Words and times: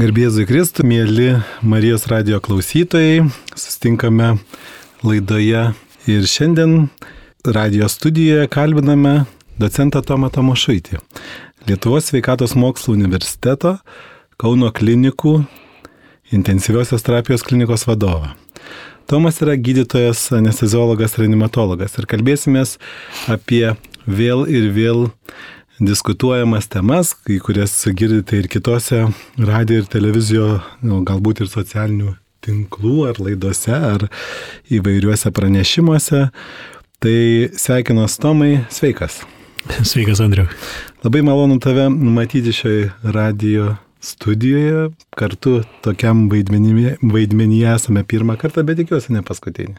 Garbėzui 0.00 0.46
Kristų, 0.48 0.84
mėly 0.88 1.26
Marijos 1.60 2.06
radio 2.08 2.38
klausytojai, 2.40 3.26
sustinkame 3.52 4.30
laidoje 5.04 5.64
ir 6.08 6.28
šiandien 6.30 6.86
radio 7.44 7.88
studijoje 7.92 8.46
kalbiname 8.54 9.26
docentą 9.60 10.00
Tomą 10.06 10.30
Tomošaitį, 10.32 11.02
Lietuvos 11.68 12.08
sveikatos 12.08 12.56
mokslo 12.56 12.94
universiteto 12.96 13.74
Kauno 14.40 14.70
klinikų 14.72 15.34
intensyviosios 16.32 17.04
terapijos 17.04 17.44
klinikos 17.44 17.84
vadovą. 17.90 18.32
Tomas 19.10 19.42
yra 19.44 19.58
gydytojas, 19.60 20.30
anesteziologas, 20.32 21.18
reanimatologas 21.20 22.00
ir 22.00 22.08
kalbėsimės 22.08 22.78
apie 23.28 23.66
vėl 24.08 24.46
ir 24.48 24.72
vėl 24.72 25.10
diskutuojamas 25.80 26.68
temas, 26.68 27.14
kai 27.24 27.38
kurias 27.40 27.72
girdite 27.96 28.36
ir 28.36 28.48
kitose 28.52 29.06
radio 29.38 29.80
ir 29.80 29.86
televizijo, 29.88 30.60
nu, 30.84 31.00
galbūt 31.08 31.40
ir 31.44 31.48
socialinių 31.48 32.14
tinklų 32.44 32.96
ar 33.08 33.20
laidose 33.20 33.72
ar 33.74 34.06
įvairiuose 34.72 35.32
pranešimuose. 35.36 36.26
Tai 37.00 37.18
sveikinos 37.56 38.18
Tomai, 38.20 38.66
sveikas. 38.72 39.22
Sveikas, 39.88 40.20
Andriu. 40.20 40.44
Labai 41.04 41.22
malonu 41.24 41.56
tave 41.60 41.86
matyti 41.88 42.52
šioje 42.52 42.90
radio 43.16 43.74
studijoje. 44.04 44.90
Kartu 45.16 45.62
tokiam 45.84 46.26
vaidmenyje 46.28 47.72
esame 47.72 48.04
pirmą 48.04 48.36
kartą, 48.40 48.64
bet 48.68 48.82
tikiuosi 48.82 49.16
ne 49.16 49.24
paskutinį. 49.24 49.78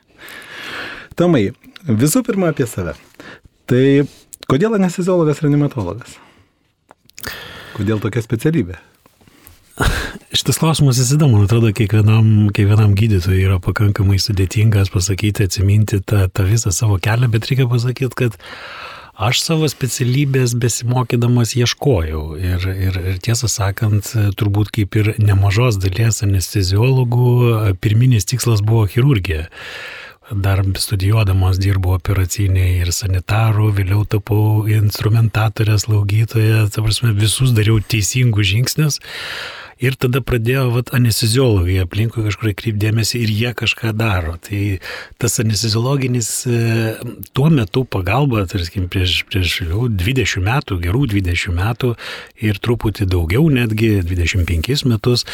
Tomai, 1.17 1.51
visų 1.85 2.23
pirma 2.25 2.49
apie 2.53 2.65
save. 2.69 2.95
Tai 3.69 3.85
Kodėl 4.51 4.73
anesteziologas 4.75 5.39
reanimatologas? 5.39 6.17
Kodėl 7.71 8.01
tokia 8.03 8.19
specialybė? 8.25 8.75
Šitas 10.35 10.59
klausimas 10.59 10.99
visada, 10.99 11.29
man 11.31 11.45
atrodo, 11.45 11.69
kiekvienam, 11.75 12.49
kiekvienam 12.51 12.91
gydytojui 12.99 13.45
yra 13.45 13.61
pakankamai 13.63 14.19
sudėtingas 14.19 14.91
pasakyti, 14.91 15.47
atsiminti 15.47 16.01
tą, 16.03 16.25
tą 16.27 16.49
visą 16.49 16.73
savo 16.75 16.99
kelią, 16.99 17.31
bet 17.31 17.47
reikia 17.47 17.69
pasakyti, 17.71 18.11
kad 18.25 18.35
aš 19.15 19.39
savo 19.45 19.71
specialybės 19.71 20.57
besimokydamas 20.59 21.55
ieškojau. 21.55 22.25
Ir, 22.43 22.67
ir, 22.89 23.01
ir 23.13 23.23
tiesą 23.23 23.47
sakant, 23.51 24.11
turbūt 24.35 24.75
kaip 24.75 24.99
ir 24.99 25.13
nemažos 25.23 25.79
dalies 25.79 26.25
anesteziologų, 26.27 27.31
pirminis 27.79 28.27
tikslas 28.27 28.59
buvo 28.67 28.83
chirurgija 28.91 29.47
dar 30.31 30.61
studijuodamas 30.79 31.59
dirbau 31.61 31.95
operacinėje 31.97 32.85
ir 32.85 32.91
sanitarų, 32.95 33.71
vėliau 33.77 34.05
tapau 34.07 34.67
instrumentatorė, 34.71 35.77
slaugytoja, 35.81 36.67
ta 36.71 36.83
prasme, 36.85 37.11
visus 37.17 37.51
dariau 37.57 37.81
teisingus 37.83 38.51
žingsnius. 38.53 39.01
Ir 39.81 39.95
tada 39.97 40.21
pradėjo 40.21 40.67
vat, 40.75 40.91
anesteziologai 40.93 41.79
aplinkui 41.81 42.21
kažkur 42.27 42.51
kreipdėmėsi 42.57 43.17
ir 43.23 43.31
jie 43.33 43.51
kažką 43.57 43.93
daro. 43.97 44.35
Tai 44.45 44.77
tas 45.21 45.39
anesteziologinis 45.41 46.29
e, 46.45 46.59
tuo 47.33 47.49
metu 47.53 47.81
pagalba, 47.89 48.43
tarkim, 48.51 48.85
prieš, 48.93 49.23
prieš 49.31 49.55
jau 49.63 49.87
20 49.89 50.45
metų, 50.45 50.77
gerų 50.85 51.01
20 51.15 51.57
metų 51.57 51.95
ir 52.45 52.61
truputį 52.61 53.09
daugiau, 53.09 53.47
netgi 53.49 53.89
25 54.05 54.85
metus, 54.91 55.25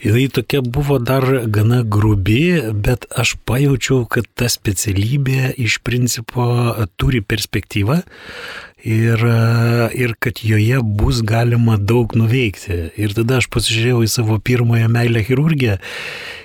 jinai 0.00 0.30
tokia 0.32 0.62
buvo 0.64 0.96
dar 0.96 1.26
gana 1.52 1.82
grubi, 1.84 2.56
bet 2.72 3.04
aš 3.12 3.36
pajaučiau, 3.44 4.06
kad 4.08 4.24
ta 4.32 4.48
specialybė 4.48 5.52
iš 5.60 5.80
principo 5.84 6.48
turi 6.96 7.20
perspektyvą 7.20 8.00
ir, 8.84 9.22
ir 9.94 10.14
kad 10.18 10.40
joje 10.42 10.80
bus 10.82 11.22
galima 11.26 11.76
daug 11.76 12.14
nuveikti. 12.16 12.90
Ir 13.00 13.14
tada 13.16 13.40
aš 13.40 13.50
pasižiūrėjau 13.52 14.04
į 14.06 14.10
savo 14.10 14.38
pirmąją 14.42 14.90
meilę 14.92 15.24
chirurgiją 15.26 15.78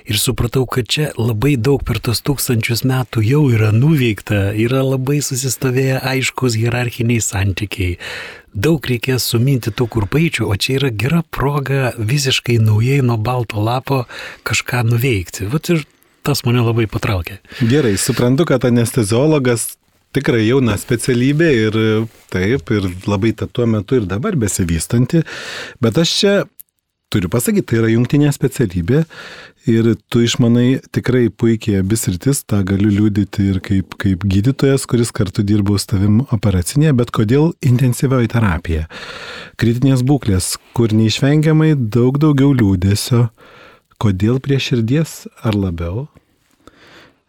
ir 0.06 0.20
supratau, 0.22 0.66
kad 0.70 0.88
čia 0.88 1.10
labai 1.18 1.56
daug 1.58 1.82
per 1.86 1.98
tos 2.02 2.22
tūkstančius 2.26 2.84
metų 2.86 3.24
jau 3.26 3.42
yra 3.50 3.72
nuveikta, 3.74 4.52
yra 4.54 4.84
labai 4.86 5.18
susistovėję 5.24 6.00
aiškus 6.12 6.58
hierarchiniai 6.60 7.22
santykiai. 7.24 7.96
Daug 8.56 8.86
reikės 8.88 9.26
suminti 9.32 9.72
tų 9.74 9.88
kurpaičių, 9.92 10.46
o 10.48 10.54
čia 10.56 10.78
yra 10.78 10.92
gera 10.94 11.20
proga 11.28 11.92
visiškai 11.98 12.56
naujai 12.62 13.02
nuo 13.04 13.18
balto 13.20 13.60
lapo 13.60 14.04
kažką 14.48 14.86
nuveikti. 14.88 15.50
Vat 15.52 15.68
ir 15.74 15.84
tas 16.26 16.42
mane 16.46 16.62
labai 16.64 16.88
patraukė. 16.90 17.40
Gerai, 17.68 17.94
suprantu, 18.00 18.48
kad 18.48 18.64
anesteziologas 18.66 19.74
tikrai 20.16 20.46
jauna 20.46 20.76
specialybė 20.80 21.52
ir 21.60 21.80
taip, 22.32 22.72
ir 22.74 22.90
labai 23.06 23.34
ta 23.36 23.48
tuo 23.48 23.68
metu 23.70 24.00
ir 24.00 24.08
dabar 24.08 24.36
besivystanti, 24.40 25.22
bet 25.82 26.00
aš 26.02 26.18
čia 26.20 26.36
turiu 27.12 27.30
pasakyti, 27.30 27.68
tai 27.70 27.78
yra 27.80 27.90
jungtinė 27.92 28.32
specialybė 28.34 29.04
ir 29.70 29.92
tu 30.10 30.22
išmanai 30.26 30.80
tikrai 30.94 31.28
puikiai 31.30 31.80
abis 31.80 32.06
rytis, 32.10 32.42
tą 32.48 32.62
galiu 32.66 32.90
liūdyti 32.92 33.46
ir 33.52 33.60
kaip, 33.64 33.94
kaip 34.02 34.26
gydytojas, 34.26 34.86
kuris 34.90 35.12
kartu 35.14 35.44
dirbo 35.46 35.78
su 35.78 35.90
tavim 35.92 36.20
operacinėje, 36.34 36.96
bet 36.98 37.12
kodėl 37.14 37.52
intensyvioji 37.66 38.32
terapija? 38.34 38.86
Kritinės 39.60 40.04
būklės, 40.06 40.54
kur 40.76 40.94
neišvengiamai 40.96 41.74
daug 41.78 42.18
daugiau 42.22 42.52
liūdėsio, 42.58 43.28
kodėl 44.02 44.42
prie 44.42 44.60
širdies 44.62 45.24
ar 45.46 45.58
labiau? 45.58 46.08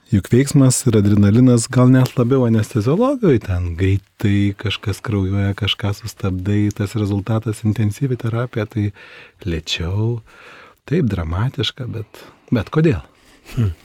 Juk 0.08 0.30
veiksmas 0.32 0.78
ir 0.88 0.96
adrenalinas 0.96 1.66
gal 1.68 1.90
net 1.92 2.14
labiau 2.16 2.46
anesteziologijai, 2.48 3.42
ten 3.44 3.74
greitai 3.76 4.54
kažkas 4.56 5.02
kraujuoja, 5.04 5.52
kažką 5.60 5.92
sustabdai, 5.98 6.70
tas 6.78 6.96
rezultatas 6.96 7.60
intensyvi 7.68 8.16
terapija, 8.22 8.64
tai 8.72 8.86
lėčiau, 9.44 10.22
taip 10.88 11.10
dramatiška, 11.12 11.90
bet, 11.92 12.24
bet 12.56 12.72
kodėl? 12.72 13.04
Hmm. 13.58 13.76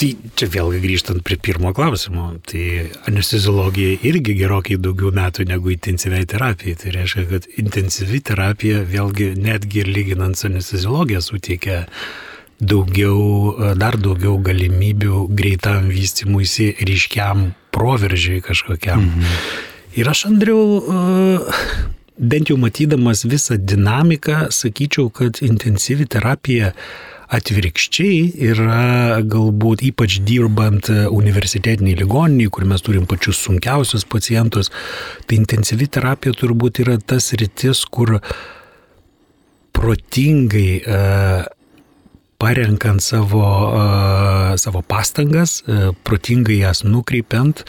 Tai 0.00 0.08
čia 0.40 0.48
vėlgi 0.56 0.80
grįžtant 0.80 1.20
prie 1.28 1.36
pirmo 1.36 1.74
klausimo, 1.76 2.30
tai 2.48 2.88
anesteziologija 3.04 4.00
irgi 4.08 4.40
gerokai 4.40 4.80
daugiau 4.80 5.12
metų 5.12 5.44
negu 5.52 5.76
intensyviai 5.76 6.24
terapijai. 6.24 6.78
Tai 6.80 6.96
reiškia, 6.96 7.28
kad 7.28 7.52
intensyvi 7.60 8.24
terapija 8.32 8.80
vėlgi 8.88 9.34
netgi 9.36 9.84
lyginant 9.86 10.40
su 10.40 10.48
anesteziologija 10.48 11.20
suteikia 11.20 11.82
daugiau, 12.62 13.56
e, 13.58 13.74
dar 13.78 13.98
daugiau 14.00 14.38
galimybių 14.42 15.26
greitam 15.34 15.88
vystimuisi, 15.90 16.72
ryškiam 16.80 17.52
proveržiai 17.74 18.42
kažkokiam. 18.44 19.00
Mhm. 19.00 19.38
Ir 19.96 20.08
aš, 20.08 20.26
Andriau, 20.30 20.80
e, 20.80 21.40
bent 22.18 22.48
jau 22.48 22.56
matydamas 22.56 23.24
visą 23.24 23.58
dinamiką, 23.58 24.46
sakyčiau, 24.50 25.10
kad 25.12 25.42
intensyvi 25.42 26.06
terapija 26.06 26.72
atvirkščiai 27.32 28.44
yra 28.50 29.22
galbūt 29.24 29.82
ypač 29.88 30.18
dirbant 30.20 30.90
universitetiniai 30.92 31.96
ligoniniai, 31.96 32.50
kur 32.52 32.66
mes 32.68 32.84
turim 32.84 33.06
pačius 33.08 33.40
sunkiausius 33.40 34.04
pacientus, 34.04 34.68
tai 35.26 35.40
intensyvi 35.40 35.88
terapija 35.88 36.36
turbūt 36.36 36.82
yra 36.84 36.98
tas 37.00 37.32
rytis, 37.32 37.86
kur 37.88 38.18
protingai 39.72 40.82
uh, 40.84 41.48
parenkant 42.42 43.02
savo, 43.02 43.44
savo 44.58 44.82
pastangas, 44.82 45.60
protingai 46.06 46.58
jas 46.62 46.82
nukreipiant, 46.82 47.62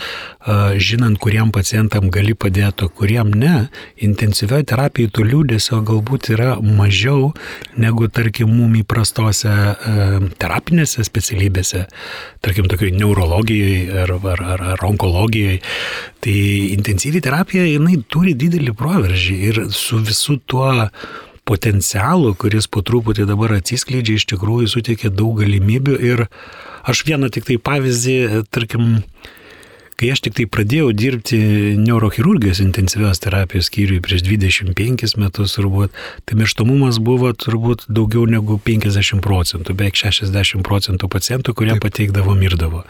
žinant, 0.81 1.19
kuriem 1.21 1.51
pacientam 1.53 2.09
gali 2.13 2.33
padėti, 2.33 2.89
kuriem 2.97 3.29
ne, 3.37 3.67
intensyvioje 4.07 4.65
terapijoje 4.71 5.13
tų 5.13 5.27
liūdėsio 5.29 5.81
galbūt 5.85 6.31
yra 6.33 6.55
mažiau 6.63 7.31
negu, 7.77 8.09
tarkim, 8.09 8.49
mum 8.53 8.73
įprastose 8.81 9.53
terapinėse 10.41 11.05
specialybėse, 11.05 11.85
tarkim, 12.43 12.69
tokiai 12.71 12.95
neurologijai 12.97 14.03
ar, 14.05 14.15
ar, 14.33 14.45
ar, 14.55 14.65
ar 14.73 14.87
onkologijai. 14.89 15.59
Tai 16.23 16.39
intensyvi 16.73 17.21
terapija, 17.23 17.67
jinai 17.67 17.99
turi 18.09 18.33
didelį 18.39 18.73
proveržį 18.79 19.37
ir 19.51 19.61
su 19.75 19.99
visu 20.01 20.39
tuo 20.47 20.71
potencialų, 21.47 22.33
kuris 22.39 22.69
po 22.71 22.83
truputį 22.85 23.27
dabar 23.29 23.57
atsiskleidžia, 23.57 24.17
iš 24.19 24.27
tikrųjų 24.31 24.71
suteikia 24.71 25.11
daug 25.11 25.41
galimybių 25.41 25.99
ir 25.99 26.25
aš 26.87 27.05
vieną 27.07 27.31
tik 27.33 27.47
tai 27.49 27.59
pavyzdį, 27.59 28.17
tarkim, 28.53 29.01
kai 29.99 30.11
aš 30.13 30.23
tik 30.25 30.37
tai 30.39 30.45
pradėjau 30.49 30.91
dirbti 30.95 31.39
neurochirurgijos 31.79 32.63
intensyvios 32.63 33.21
terapijos 33.23 33.69
skyriui 33.69 34.01
prieš 34.03 34.23
25 34.25 35.17
metus 35.21 35.57
turbūt, 35.57 35.93
tai 36.27 36.39
mirštamumas 36.39 37.01
buvo 37.03 37.33
turbūt 37.35 37.87
daugiau 37.91 38.25
negu 38.29 38.57
50 38.63 39.23
procentų, 39.23 39.75
beveik 39.75 39.99
60 39.99 40.63
procentų 40.65 41.11
pacientų, 41.11 41.55
kurie 41.59 41.75
Taip. 41.75 41.85
pateikdavo 41.89 42.35
mirdavo. 42.39 42.83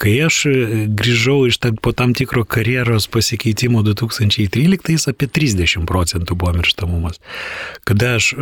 Kai 0.00 0.14
aš 0.26 0.38
grįžau 0.98 1.46
iš 1.46 1.58
tam, 1.62 1.76
po 1.76 1.92
tam 1.92 2.14
tikro 2.16 2.44
karjeros 2.44 3.06
pasikeitimo 3.12 3.82
2013, 3.86 5.08
apie 5.12 5.28
30 5.28 5.86
procentų 5.88 6.36
buvo 6.38 6.54
mirštamumas. 6.58 7.20
Kada 7.88 8.16
aš 8.18 8.32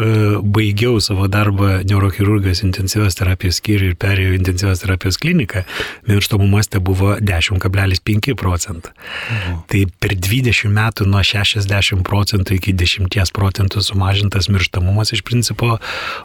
baigiau 0.43 1.01
savo 1.05 1.29
darbą 1.29 1.81
neurochirurgas 1.89 2.63
intensyvios 2.67 3.19
terapijos 3.19 3.61
skyriui 3.61 3.93
ir 3.93 3.99
perėjau 4.01 4.37
intensyvios 4.39 4.85
terapijos 4.85 5.19
kliniką, 5.21 5.65
mirštamumas 6.09 6.71
te 6.73 6.81
buvo 6.81 7.17
10,5 7.21 8.35
procentą. 8.39 8.95
Mhm. 9.31 9.61
Tai 9.71 9.85
per 10.01 10.17
20 10.17 10.71
metų 10.71 11.09
nuo 11.11 11.23
60 11.25 12.05
procentų 12.07 12.57
iki 12.57 12.73
10 12.77 13.35
procentų 13.37 13.83
sumažintas 13.85 14.49
mirštamumas 14.49 15.13
iš 15.13 15.23
principo 15.27 15.79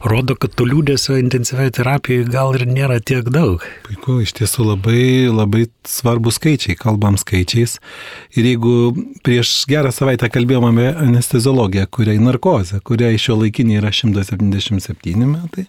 rodo, 0.03 0.35
kad 0.35 0.55
to 0.55 0.67
liūdėsio 0.67 1.17
intensyvioje 1.19 1.75
terapijoje 1.79 2.29
gal 2.31 2.55
ir 2.55 2.65
nėra 2.69 2.99
tiek 3.03 3.27
daug. 3.33 3.63
Puiku, 3.87 4.19
iš 4.23 4.35
tiesų 4.39 4.69
labai, 4.71 5.01
labai 5.31 5.65
svarbus 5.87 6.39
skaičiai, 6.39 6.77
kalbam 6.79 7.17
skaičiais. 7.19 7.77
Ir 8.35 8.47
jeigu 8.49 8.73
prieš 9.25 9.53
gerą 9.69 9.91
savaitę 9.95 10.29
kalbėjome 10.33 10.71
apie 10.73 10.87
anesteziologiją, 11.05 11.85
kuriai 11.93 12.21
narkozę, 12.21 12.81
kuriai 12.85 13.19
šio 13.21 13.37
laikinė 13.41 13.79
yra 13.81 13.91
177 13.95 15.25
metai, 15.29 15.65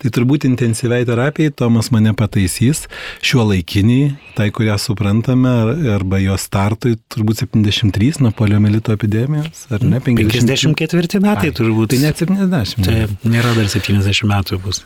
tai 0.00 0.12
turbūt 0.14 0.46
intensyviai 0.48 1.06
terapijai 1.08 1.54
Tomas 1.56 1.90
mane 1.94 2.14
pataisys, 2.16 2.86
šio 3.24 3.44
laikiniai, 3.50 4.14
tai 4.38 4.50
kurią 4.54 4.78
suprantame, 4.80 5.52
arba 5.94 6.20
jo 6.22 6.36
startui 6.40 6.96
turbūt 7.12 7.44
73 7.44 8.22
nuo 8.24 8.32
poliomelito 8.36 8.94
epidemijos, 8.96 9.66
ar 9.74 9.84
ne? 9.84 10.00
50... 10.04 10.40
54 10.40 11.22
metai 11.22 11.50
Ai, 11.50 11.56
turbūt. 11.56 11.94
Tai 11.94 12.00
net 12.04 12.22
70. 12.22 12.86
Tai 12.86 13.30
nėra 13.30 13.54
dar 13.56 13.70
70 13.70 14.26
metų 14.30 14.60
bus. 14.64 14.82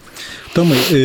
Tomai, 0.55 0.79
e, 0.95 1.03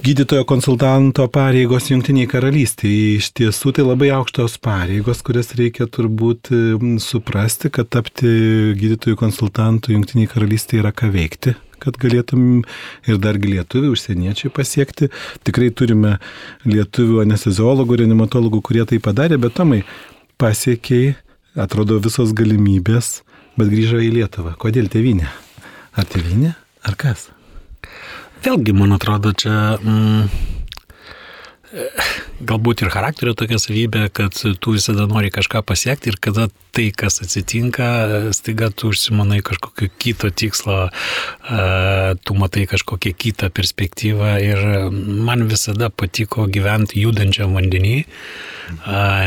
gydytojo 0.00 0.44
konsultanto 0.48 1.26
pareigos 1.32 1.90
Junktiniai 1.90 2.28
karalystėje. 2.30 3.16
Iš 3.18 3.30
tiesų 3.36 3.72
tai 3.76 3.84
labai 3.84 4.08
aukštos 4.16 4.56
pareigos, 4.62 5.20
kurias 5.26 5.52
reikia 5.58 5.86
turbūt 5.92 6.50
suprasti, 7.04 7.70
kad 7.74 7.90
tapti 7.92 8.30
gydytojų 8.80 9.18
konsultantų 9.20 9.96
Junktiniai 9.96 10.30
karalystėje 10.30 10.84
yra 10.84 10.94
ką 10.96 11.10
veikti 11.14 11.56
kad 11.80 11.96
galėtum 11.96 12.60
ir 13.08 13.16
dargi 13.24 13.54
lietuvių, 13.54 13.94
užsieniečiai 13.94 14.50
pasiekti. 14.52 15.06
Tikrai 15.48 15.70
turime 15.72 16.18
lietuvių 16.68 17.22
anesteziologų, 17.22 18.02
reanimatologų, 18.02 18.60
kurie 18.68 18.84
tai 18.84 19.00
padarė, 19.00 19.40
bet 19.40 19.56
tomai 19.56 19.80
pasiekiai, 20.36 21.14
atrodo 21.56 21.96
visos 22.04 22.36
galimybės, 22.36 23.22
bet 23.56 23.72
grįžo 23.72 24.04
į 24.04 24.12
Lietuvą. 24.18 24.58
Kodėl 24.60 24.92
tėvinė? 24.92 25.32
Ar 25.96 26.04
tėvinė, 26.12 26.52
ar 26.84 27.00
kas? 27.00 27.30
Vėlgi, 28.40 28.72
man 28.72 28.96
atrodo, 28.96 29.34
čia 29.36 29.76
mm, 29.76 30.59
galbūt 32.40 32.82
ir 32.82 32.90
charakterio 32.90 33.34
tokia 33.38 33.60
savybė, 33.62 34.08
kad 34.14 34.34
tu 34.34 34.74
visada 34.74 35.06
nori 35.10 35.30
kažką 35.32 35.62
pasiekti 35.66 36.10
ir 36.10 36.18
kada 36.22 36.48
tai, 36.74 36.88
kas 36.94 37.20
atsitinka, 37.22 37.86
staiga 38.36 38.70
tu 38.74 38.90
užsimanai 38.94 39.40
kažkokio 39.46 39.90
kito 40.00 40.30
tikslo, 40.30 40.88
tu 42.24 42.38
matai 42.38 42.66
kažkokią 42.70 43.14
kitą 43.24 43.50
perspektyvą 43.54 44.36
ir 44.42 44.64
man 44.90 45.46
visada 45.50 45.90
patiko 45.90 46.46
gyventi 46.50 47.04
judančiam 47.04 47.54
vandenį 47.58 47.98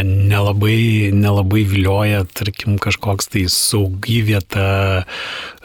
nelabai, 0.04 1.12
nelabai 1.14 1.64
vilioja, 1.68 2.24
tarkim, 2.34 2.78
kažkoks 2.80 3.28
tai 3.34 3.46
saugi 3.52 4.22
vieta, 4.24 5.04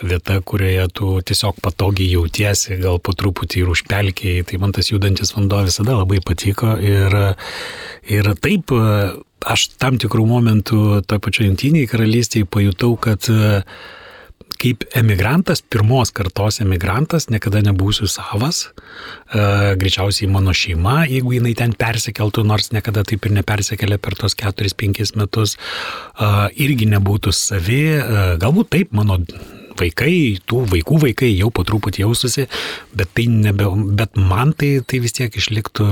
vieta, 0.03 0.41
kurioje 0.43 0.89
tu 0.95 1.11
tiesiog 1.23 1.61
patogiai 1.63 2.11
jautiesi, 2.13 2.77
gal 2.83 2.99
po 2.99 3.15
truputį 3.15 3.63
ir 3.63 3.73
užpelkiai. 3.73 4.45
Tai 4.49 4.61
man 4.63 4.75
tas 4.75 4.91
judantis 4.91 5.35
vanduo 5.37 5.63
visada 5.67 5.97
labai 5.99 6.21
patiko 6.25 6.68
ir, 6.83 7.19
ir 8.09 8.33
taip 8.43 8.75
aš 9.49 9.69
tam 9.79 10.01
tikrų 10.03 10.27
momentų 10.29 10.83
toje 11.09 11.25
pačioje 11.25 11.53
jungtiniai 11.53 11.89
karalystėje 11.91 12.49
pajutau, 12.51 12.97
kad 13.01 13.31
kaip 14.59 14.85
emigrantas, 14.99 15.63
pirmos 15.63 16.11
kartos 16.15 16.59
emigrantas, 16.65 17.29
niekada 17.31 17.61
nebūsiu 17.63 18.09
savas, 18.11 18.65
e, 18.67 19.43
greičiausiai 19.79 20.31
mano 20.33 20.55
šeima, 20.57 21.05
jeigu 21.11 21.37
jinai 21.37 21.55
ten 21.59 21.75
persikeltų, 21.79 22.45
nors 22.49 22.73
niekada 22.75 23.05
taip 23.07 23.29
ir 23.29 23.37
nepersikėlė 23.39 24.01
per 24.03 24.19
tos 24.19 24.35
4-5 24.39 25.15
metus, 25.21 25.55
e, 25.55 26.33
irgi 26.67 26.91
nebūtų 26.91 27.35
savi, 27.35 27.85
e, 27.95 28.27
galbūt 28.43 28.73
taip 28.75 28.93
mano 28.99 29.21
vaikai, 29.79 30.39
tų 30.49 30.65
vaikų 30.73 31.01
vaikai 31.07 31.31
jau 31.33 31.51
po 31.55 31.65
truputį 31.67 32.05
jaustusi, 32.05 32.47
bet, 32.97 33.11
tai 33.17 33.27
nebe, 33.31 33.69
bet 33.99 34.19
man 34.19 34.53
tai, 34.59 34.79
tai 34.87 35.01
vis 35.05 35.17
tiek 35.17 35.35
išliktų 35.35 35.89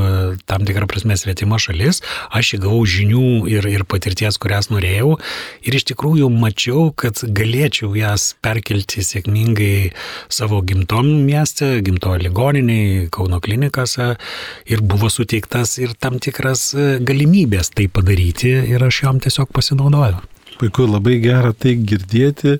tam 0.48 0.66
tikrą 0.68 0.88
prasme 0.90 1.16
svetima 1.18 1.60
šalis. 1.62 2.02
Aš 2.36 2.56
įgavau 2.58 2.82
žinių 2.88 3.46
ir, 3.52 3.66
ir 3.70 3.86
patirties, 3.88 4.38
kurias 4.42 4.70
norėjau 4.72 5.16
ir 5.66 5.78
iš 5.78 5.88
tikrųjų 5.92 6.30
mačiau, 6.32 6.90
kad 6.96 7.22
galėčiau 7.22 7.92
jas 7.98 8.32
perkelti 8.44 9.04
sėkmingai 9.06 9.92
savo 10.32 10.62
gimtom 10.66 11.08
mieste, 11.26 11.76
gimtojo 11.86 12.20
ligoniniai, 12.26 13.06
Kauno 13.16 13.38
klinikose 13.40 14.14
ir 14.68 14.82
buvo 14.84 15.08
suteiktas 15.12 15.76
ir 15.80 15.94
tam 15.98 16.18
tikras 16.22 16.68
galimybės 16.76 17.72
tai 17.76 17.88
padaryti 17.92 18.52
ir 18.74 18.86
aš 18.86 19.04
jom 19.06 19.20
tiesiog 19.22 19.52
pasinaudojau. 19.54 20.24
Puiku, 20.56 20.86
labai 20.88 21.18
gera 21.20 21.50
tai 21.52 21.74
girdėti, 21.76 22.54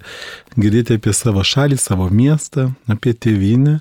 girdėti 0.61 0.99
apie 0.99 1.15
savo 1.17 1.41
šalį, 1.41 1.79
savo 1.81 2.11
miestą, 2.13 2.69
apie 2.93 3.15
tėvynę. 3.17 3.79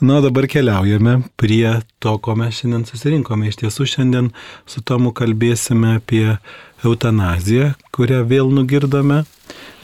Na, 0.00 0.18
dabar 0.20 0.48
keliaujame 0.50 1.20
prie 1.38 1.68
to, 2.02 2.16
ko 2.18 2.34
mes 2.34 2.56
šiandien 2.58 2.82
susirinkome. 2.88 3.48
Iš 3.48 3.60
tiesų, 3.62 3.86
šiandien 3.86 4.32
su 4.66 4.82
Tomu 4.82 5.12
kalbėsime 5.14 5.96
apie 6.00 6.38
eutanaziją, 6.84 7.72
kurią 7.94 8.24
vėl 8.26 8.50
nugirdome 8.52 9.22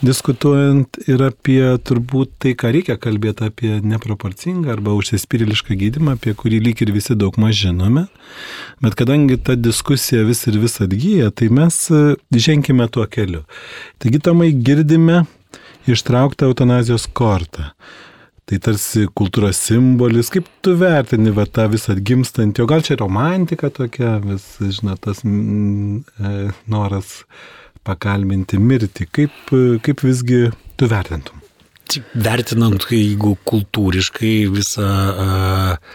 diskutuojant 0.02 0.96
ir 1.06 1.22
apie 1.24 1.60
turbūt 1.84 2.32
tai, 2.42 2.54
ką 2.58 2.72
reikia 2.74 2.96
kalbėti 3.00 3.46
apie 3.46 3.72
neproporcingą 3.84 4.72
arba 4.74 4.94
užsispyrilišką 4.96 5.76
gydimą, 5.80 6.16
apie 6.16 6.34
kurį 6.36 6.60
lyg 6.64 6.80
ir 6.82 6.92
visi 6.94 7.16
daug 7.18 7.36
maž 7.40 7.60
žinome. 7.66 8.06
Bet 8.82 8.96
kadangi 8.98 9.38
ta 9.38 9.56
diskusija 9.58 10.24
vis 10.28 10.42
ir 10.48 10.58
vis 10.62 10.80
atgyja, 10.82 11.30
tai 11.30 11.50
mes 11.52 11.82
e, 11.92 12.04
ženkime 12.34 12.88
tuo 12.92 13.06
keliu. 13.06 13.44
Taigi, 14.00 14.22
tomai 14.24 14.50
girdime 14.56 15.24
ištrauktą 15.90 16.48
eutanazijos 16.48 17.06
kortą. 17.12 17.70
Tai 18.50 18.58
tarsi 18.58 19.04
kultūros 19.14 19.60
simbolis, 19.62 20.26
kaip 20.34 20.48
tu 20.64 20.74
vertini 20.78 21.30
va, 21.34 21.44
tą 21.46 21.68
visą 21.70 21.94
atgimstantį, 21.94 22.64
o 22.64 22.70
gal 22.70 22.82
čia 22.82 22.96
romantika 22.98 23.70
tokia, 23.70 24.16
vis, 24.24 24.46
žinot, 24.58 24.98
tas 25.06 25.22
mm, 25.22 26.00
e, 26.18 26.32
noras 26.70 27.20
pakalbinti 27.86 28.58
mirtį. 28.58 29.06
Kaip, 29.14 29.54
kaip 29.86 30.02
visgi 30.02 30.48
tu 30.74 30.90
vertintum? 30.90 31.38
Vertinant, 32.14 32.84
jeigu 32.90 33.36
kultūriškai 33.46 34.34
visą 34.50 34.90
uh, 34.90 35.94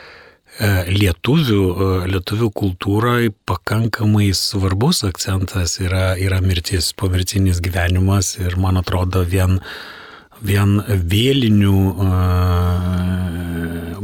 lietuvių, 0.87 1.61
lietuvių 2.07 2.49
kultūroje 2.55 3.33
pakankamai 3.47 4.29
svarbus 4.35 5.03
akcentas 5.03 5.79
yra, 5.83 6.15
yra 6.15 6.39
mirtis, 6.41 6.93
pomirtinis 6.95 7.59
gyvenimas 7.59 8.37
ir 8.39 8.55
man 8.55 8.79
atrodo 8.79 9.25
vien, 9.27 9.59
vien 10.45 10.77
vėlinių 10.85 11.79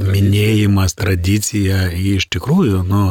minėjimas, 0.01 0.95
tradicija 0.97 1.85
iš 1.93 2.27
tikrųjų 2.33 2.81
nu, 2.87 3.03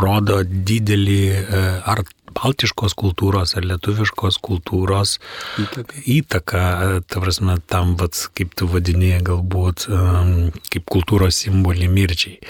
rodo 0.00 0.42
didelį 0.44 1.22
uh, 1.30 1.80
ar 1.94 2.04
baltiškos 2.34 2.96
kultūros 2.98 3.54
ar 3.58 3.66
lietuviškos 3.68 4.38
kultūros 4.44 5.18
įtaka, 5.62 6.02
įtaka 6.16 6.64
ta 7.06 7.22
prasme, 7.22 7.56
tam, 7.70 7.94
vat, 8.00 8.18
kaip 8.36 8.54
tu 8.58 8.68
vadinėjai, 8.70 9.22
galbūt 9.30 9.86
um, 9.90 10.34
kaip 10.72 10.88
kultūros 10.90 11.44
simbolį 11.44 11.90
mirčiai. 11.92 12.40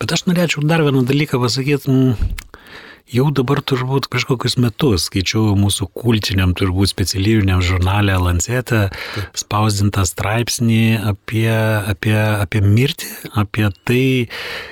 Bet 0.00 0.14
aš 0.14 0.26
norėčiau 0.30 0.64
dar 0.66 0.84
vieną 0.86 1.04
dalyką 1.08 1.42
pasakyti. 1.42 1.98
Jau 3.12 3.26
dabar 3.28 3.58
turbūt 3.60 4.06
kažkokius 4.08 4.54
metus 4.56 5.10
skaičiau 5.10 5.50
mūsų 5.60 5.90
kultiniam, 5.92 6.54
turbūt 6.56 6.88
specialybiniam 6.94 7.60
žurnalė 7.60 8.14
Lancete 8.16 8.86
spausdintą 9.36 10.06
straipsnį 10.08 10.78
apie, 11.10 11.50
apie, 11.92 12.14
apie 12.16 12.62
mirtį, 12.64 13.10
apie 13.42 13.68
tai, 13.84 14.06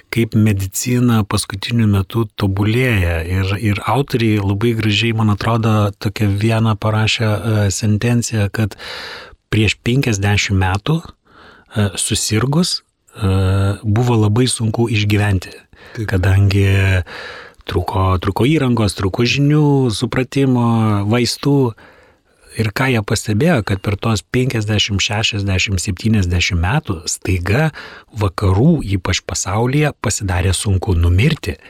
kaip 0.08 0.38
medicina 0.40 1.18
paskutiniu 1.28 1.84
metu 1.92 2.24
tobulėja. 2.40 3.18
Ir, 3.28 3.52
ir 3.60 3.82
autoriai 3.84 4.40
labai 4.40 4.72
gražiai, 4.78 5.12
man 5.20 5.34
atrodo, 5.34 5.90
tokią 6.00 6.30
vieną 6.40 6.78
parašę 6.80 7.28
uh, 7.28 7.60
sentenciją, 7.68 8.48
kad 8.56 8.78
prieš 9.52 9.76
50 9.84 10.56
metų 10.64 10.96
uh, 10.96 11.92
susirgus 12.00 12.78
uh, 12.80 13.76
buvo 13.84 14.16
labai 14.24 14.48
sunku 14.48 14.88
išgyventi, 14.88 15.52
kadangi 16.08 16.64
Truko, 17.70 18.18
truko 18.18 18.48
įrangos, 18.50 18.96
truko 18.98 19.22
žinių, 19.22 19.94
supratimo, 19.94 20.66
vaistų. 21.10 21.72
Ir 22.58 22.72
ką 22.74 22.88
jie 22.90 23.00
pastebėjo, 23.06 23.60
kad 23.62 23.78
per 23.78 23.94
tos 23.94 24.24
50, 24.34 24.98
60, 24.98 25.78
70 25.78 26.58
metų 26.58 26.96
staiga 27.06 27.68
vakarų, 28.10 28.80
ypač 28.98 29.22
pasaulyje, 29.22 29.94
pasidarė 30.02 30.56
sunku 30.56 30.98
numirti. 30.98 31.60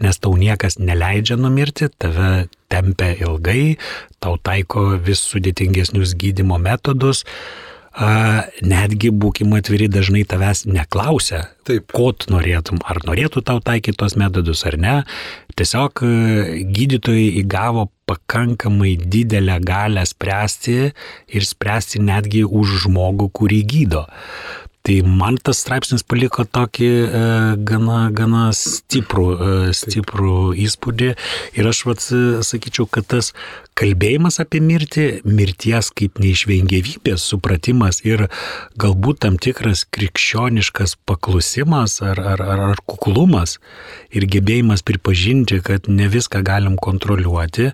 nes 0.00 0.18
tau 0.18 0.34
niekas 0.34 0.78
neleidžia 0.78 1.36
numirti, 1.38 1.88
tave 1.98 2.48
tempia 2.72 3.14
ilgai, 3.14 3.76
tau 4.18 4.38
taiko 4.42 4.96
vis 4.98 5.22
sudėtingesnius 5.22 6.16
gydimo 6.18 6.58
metodus, 6.58 7.24
netgi 7.94 9.12
būkime 9.14 9.60
atviri 9.62 9.86
dažnai 9.88 10.24
tavęs 10.26 10.64
neklausia, 10.66 11.44
Taip. 11.64 11.92
ko 11.94 12.10
tu 12.12 12.32
norėtum, 12.34 12.80
ar 12.82 12.98
norėtų 13.06 13.44
tau 13.46 13.60
taikyti 13.62 13.96
tos 14.00 14.16
metodus 14.18 14.64
ar 14.66 14.76
ne. 14.78 14.94
Tiesiog 15.54 16.02
e, 16.02 16.08
gydytojai 16.74 17.28
įgavo 17.44 17.86
pakankamai 18.10 18.96
didelę 18.98 19.60
galę 19.62 20.02
spręsti 20.06 20.90
ir 21.30 21.46
spręsti 21.46 22.02
netgi 22.02 22.42
už 22.44 22.80
žmogų, 22.84 23.30
kurį 23.30 23.62
gydo. 23.62 24.04
Tai 24.84 24.98
man 25.08 25.38
tas 25.40 25.62
straipsnis 25.62 26.02
paliko 26.04 26.44
tokį 26.44 26.88
e, 26.92 27.20
gana, 27.64 28.10
gana 28.12 28.50
stiprų, 28.52 29.22
e, 29.32 29.52
stiprų 29.72 30.34
įspūdį 30.60 31.06
ir 31.56 31.68
aš 31.70 31.78
vat, 31.88 32.04
e, 32.12 32.42
sakyčiau, 32.44 32.84
kad 32.92 33.06
tas 33.14 33.30
kalbėjimas 33.80 34.36
apie 34.44 34.60
mirtį, 34.60 35.06
mirties 35.24 35.88
kaip 35.88 36.20
neišvengiamybės 36.20 37.24
supratimas 37.32 38.02
ir 38.04 38.26
galbūt 38.76 39.22
tam 39.24 39.38
tikras 39.40 39.86
krikščioniškas 39.88 40.98
paklusimas 41.08 42.02
ar, 42.04 42.20
ar, 42.20 42.44
ar, 42.44 42.64
ar 42.74 42.84
kuklumas 42.84 43.56
ir 44.12 44.28
gebėjimas 44.28 44.84
pripažinti, 44.84 45.62
kad 45.64 45.88
ne 45.88 46.10
viską 46.12 46.44
galim 46.44 46.76
kontroliuoti, 46.76 47.70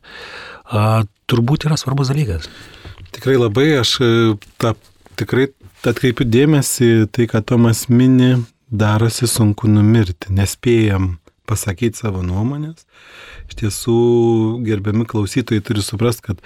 a, 0.71 1.03
turbūt 1.27 1.67
yra 1.67 1.75
svarbus 1.75 2.15
dalykas. 2.15 2.47
Tikrai 3.11 3.35
labai 3.35 3.73
aš 3.83 3.99
e, 3.99 4.13
tą 4.63 4.77
tikrai 5.19 5.51
atkreipiu 5.89 6.27
dėmesį, 6.29 6.91
tai, 7.15 7.27
kad 7.31 7.47
Tomas 7.49 7.87
mini, 7.89 8.35
darosi 8.71 9.29
sunku 9.31 9.69
numirti, 9.71 10.33
nespėjam 10.35 11.15
pasakyti 11.51 11.99
savo 11.99 12.23
nuomonės. 12.23 12.85
Iš 13.51 13.57
tiesų, 13.59 13.95
gerbiami 14.63 15.03
klausytojai 15.11 15.63
turi 15.67 15.83
suprasti, 15.83 16.23
kad 16.29 16.43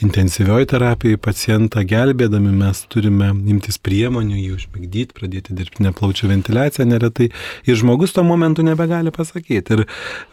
intensyvioji 0.00 0.70
terapija 0.70 1.18
pacientą 1.20 1.82
gelbėdami 1.84 2.54
mes 2.56 2.80
turime 2.92 3.28
imtis 3.52 3.76
priemonių, 3.84 4.38
jį 4.40 4.54
užmigdyti, 4.54 5.16
pradėti 5.18 5.56
dirbtinę 5.58 5.92
plaučių 5.98 6.30
ventiliaciją 6.30 6.86
neretai. 6.88 7.28
Ir 7.68 7.76
žmogus 7.76 8.16
tuo 8.16 8.24
momentu 8.24 8.64
nebegali 8.64 9.12
pasakyti. 9.12 9.76
Ir 9.76 9.84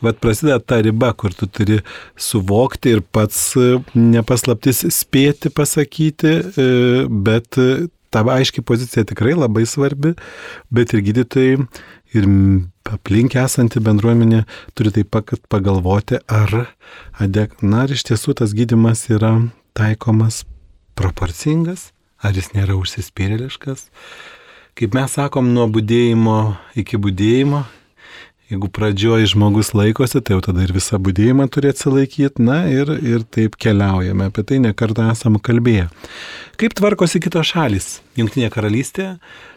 vad 0.05 0.21
prasideda 0.23 0.61
ta 0.63 0.79
riba, 0.85 1.11
kur 1.11 1.35
tu 1.35 1.49
turi 1.51 1.81
suvokti 2.15 2.95
ir 2.95 3.03
pats 3.03 3.49
nepaslaptis 3.97 4.85
spėti 4.95 5.51
pasakyti, 5.51 6.37
bet 7.27 7.59
ta 8.13 8.23
aiški 8.35 8.61
pozicija 8.61 9.05
tikrai 9.09 9.33
labai 9.37 9.65
svarbi, 9.69 10.13
bet 10.73 10.93
ir 10.93 11.03
gydytojai, 11.07 11.57
ir 12.13 12.29
aplink 12.93 13.35
esanti 13.39 13.81
bendruomenė 13.83 14.43
turi 14.77 14.93
taip 14.93 15.11
pat 15.13 15.33
pagalvoti, 15.51 16.21
ar, 16.29 16.69
adek, 17.23 17.59
na, 17.65 17.85
ar 17.87 17.93
iš 17.93 18.05
tiesų 18.11 18.37
tas 18.41 18.53
gydimas 18.55 19.07
yra 19.09 19.35
taikomas 19.77 20.43
proporcingas, 20.99 21.91
ar 22.21 22.37
jis 22.37 22.53
nėra 22.53 22.77
užsispyrėliškas. 22.79 23.87
Kaip 24.77 24.95
mes 24.97 25.17
sakom, 25.17 25.51
nuo 25.53 25.67
būdėjimo 25.69 26.37
iki 26.81 26.97
būdėjimo, 27.01 27.63
jeigu 28.51 28.69
pradžioje 28.73 29.31
žmogus 29.33 29.71
laikosi, 29.77 30.21
tai 30.21 30.35
jau 30.35 30.43
tada 30.47 30.65
ir 30.65 30.73
visą 30.75 30.99
būdėjimą 31.01 31.47
turi 31.53 31.71
atsilaikyti, 31.71 32.43
na 32.43 32.63
ir, 32.71 32.91
ir 33.01 33.23
taip 33.23 33.55
keliaujame, 33.61 34.27
apie 34.29 34.45
tai 34.49 34.59
nekartą 34.63 35.09
esam 35.13 35.39
kalbėję. 35.41 35.87
Kaip 36.59 36.75
tvarkosi 36.77 37.21
kitos 37.23 37.53
šalis? 37.53 37.87
Junktinė 38.19 38.51
karalystė, 38.53 39.13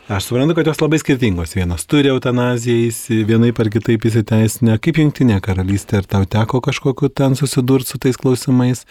aš 0.09 0.31
suprantu, 0.31 0.57
kad 0.57 0.71
jos 0.71 0.81
labai 0.81 1.01
skirtingos. 1.03 1.57
Vienas 1.59 1.85
turi 1.91 2.13
eutanaziją, 2.13 3.27
vienai 3.29 3.53
par 3.57 3.71
kitaip 3.75 4.07
įsiteisinę. 4.09 4.79
Kaip 4.83 5.03
Junktinė 5.03 5.43
karalystė, 5.45 6.01
ar 6.01 6.09
tau 6.09 6.29
teko 6.37 6.63
kažkokiu 6.65 7.13
ten 7.13 7.37
susidurti 7.37 7.93
su 7.93 8.01
tais 8.01 8.17
klausimais? 8.21 8.87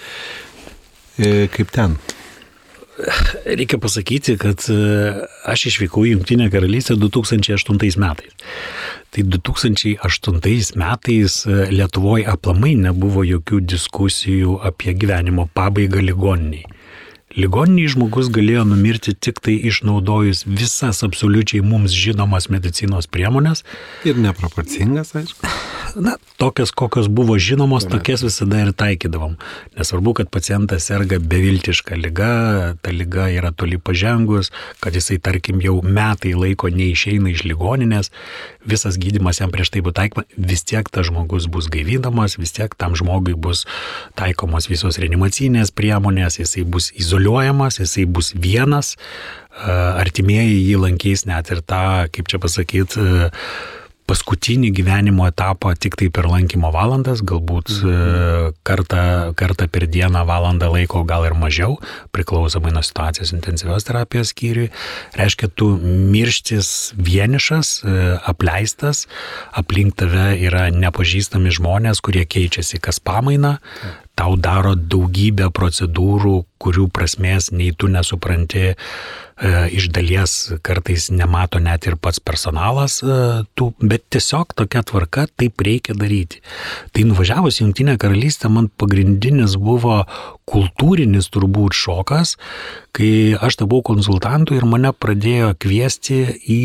E, 1.18 1.48
kaip 1.56 1.74
ten? 1.74 1.98
Reikia 3.44 3.80
pasakyti, 3.82 4.38
kad 4.40 4.62
e, 4.72 4.78
aš 5.52 5.66
išvykau 5.72 6.06
į 6.06 6.14
Junktinę 6.14 6.48
karalystę 6.54 6.96
2008 7.00 8.00
metais. 8.00 8.54
Tai 9.16 9.24
2008 9.24 10.76
metais 10.76 11.46
e, 11.48 11.68
Lietuvoje 11.72 12.26
aplamai 12.28 12.74
nebuvo 12.76 13.22
jokių 13.24 13.62
diskusijų 13.64 14.58
apie 14.68 14.92
gyvenimo 14.92 15.46
pabaigą 15.56 16.02
ligoniniai. 16.04 16.66
Ligoniniai 17.40 17.94
žmogus 17.94 18.28
galėjo 18.36 18.66
numirti 18.68 19.14
tik 19.16 19.40
tai 19.40 19.56
išnaudojus 19.72 20.44
visas 20.48 21.00
absoliučiai 21.08 21.64
mums 21.64 21.96
žinomas 21.96 22.50
medicinos 22.52 23.08
priemonės. 23.08 23.64
Ir 24.04 24.20
neproporcingas, 24.20 25.16
aišku. 25.16 25.56
Na, 25.96 26.18
tokias, 26.38 26.72
kokios 26.72 27.08
buvo 27.08 27.38
žinomos, 27.40 27.86
tokias 27.88 28.24
visada 28.24 28.60
ir 28.60 28.74
taikydavom. 28.76 29.38
Nesvarbu, 29.78 30.14
kad 30.20 30.30
pacientas 30.30 30.90
serga 30.90 31.22
beviltiška 31.24 31.96
lyga, 31.96 32.76
ta 32.84 32.92
lyga 32.92 33.30
yra 33.32 33.54
toli 33.56 33.78
pažengus, 33.80 34.52
kad 34.84 34.96
jisai, 34.96 35.22
tarkim, 35.24 35.62
jau 35.64 35.78
metai 35.80 36.34
laiko 36.36 36.68
neišeina 36.68 37.32
iš 37.32 37.46
ligoninės, 37.48 38.12
visas 38.68 39.00
gydimas 39.00 39.40
jam 39.40 39.54
prieš 39.56 39.72
tai 39.72 39.86
buvo 39.86 39.96
taikoma, 39.96 40.26
vis 40.36 40.66
tiek 40.68 40.90
tas 40.92 41.08
žmogus 41.08 41.48
bus 41.48 41.72
gaivinamas, 41.72 42.36
vis 42.42 42.52
tiek 42.58 42.76
tam 42.76 42.98
žmogui 43.00 43.38
bus 43.40 43.64
taikomos 44.20 44.68
visos 44.68 45.00
reanimacinės 45.00 45.72
priemonės, 45.72 46.42
jisai 46.42 46.66
bus 46.68 46.92
izoliuojamas, 46.92 47.80
jisai 47.80 48.04
bus 48.04 48.34
vienas, 48.36 48.98
artimieji 49.64 50.60
jį 50.60 50.84
lankys 50.84 51.24
net 51.30 51.56
ir 51.56 51.64
tą, 51.64 52.12
kaip 52.12 52.28
čia 52.28 52.44
pasakyti, 52.44 53.08
paskutinį 54.10 54.70
gyvenimo 54.76 55.26
etapą 55.30 55.74
tik 55.80 55.98
tai 56.00 56.10
per 56.14 56.28
lankymo 56.30 56.70
valandas, 56.74 57.24
galbūt 57.26 57.72
mhm. 57.74 58.56
kartą, 58.68 59.34
kartą 59.38 59.68
per 59.72 59.88
dieną 59.90 60.26
valandą 60.30 60.70
laiko, 60.74 61.04
gal 61.08 61.26
ir 61.28 61.38
mažiau, 61.38 61.80
priklausomai 62.16 62.74
nuo 62.76 62.84
situacijos 62.86 63.34
intensyvios 63.36 63.88
terapijos 63.88 64.34
skyriui. 64.34 64.70
Reiškia, 65.18 65.50
tu 65.58 65.72
mirštis 65.82 66.94
vienišas, 66.98 67.76
e, 67.82 68.08
apleistas, 68.30 69.06
aplink 69.58 69.98
tave 70.00 70.34
yra 70.46 70.68
nepažįstami 70.74 71.54
žmonės, 71.58 72.04
kurie 72.06 72.26
keičiasi 72.30 72.82
kas 72.84 73.02
pamainą, 73.02 73.58
tau 74.16 74.36
daro 74.40 74.74
daugybę 74.76 75.50
procedūrų, 75.56 76.40
kurių 76.62 76.88
prasmės 76.96 77.52
nei 77.52 77.74
tu 77.76 77.90
nesupranti, 77.92 78.72
e, 78.72 78.76
iš 79.76 79.90
dalies 79.94 80.36
kartais 80.66 81.10
nemato 81.12 81.60
net 81.60 81.86
ir 81.90 81.98
pats 82.00 82.22
personalas, 82.24 83.02
e, 83.04 83.44
tų, 83.60 83.74
bet 83.84 84.06
tiesiog 84.16 84.56
tokia 84.56 84.86
tvarka 84.88 85.28
taip 85.36 85.62
reikia 85.68 85.98
daryti. 86.00 86.42
Tai 86.96 87.06
nuvažiavus 87.12 87.60
į 87.60 87.66
Junktinę 87.66 87.98
karalystę 88.02 88.50
man 88.50 88.72
pagrindinis 88.72 89.58
buvo 89.60 90.06
kultūrinis 90.48 91.30
turbūt 91.34 91.76
šokas, 91.76 92.38
kai 92.96 93.36
aš 93.36 93.60
tapau 93.62 93.82
konsultantu 93.84 94.56
ir 94.56 94.66
mane 94.70 94.94
pradėjo 94.96 95.56
kviesti 95.60 96.22
į 96.48 96.64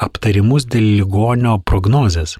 aptarimus 0.00 0.66
dėl 0.66 0.86
ligonio 1.00 1.58
prognozės. 1.62 2.38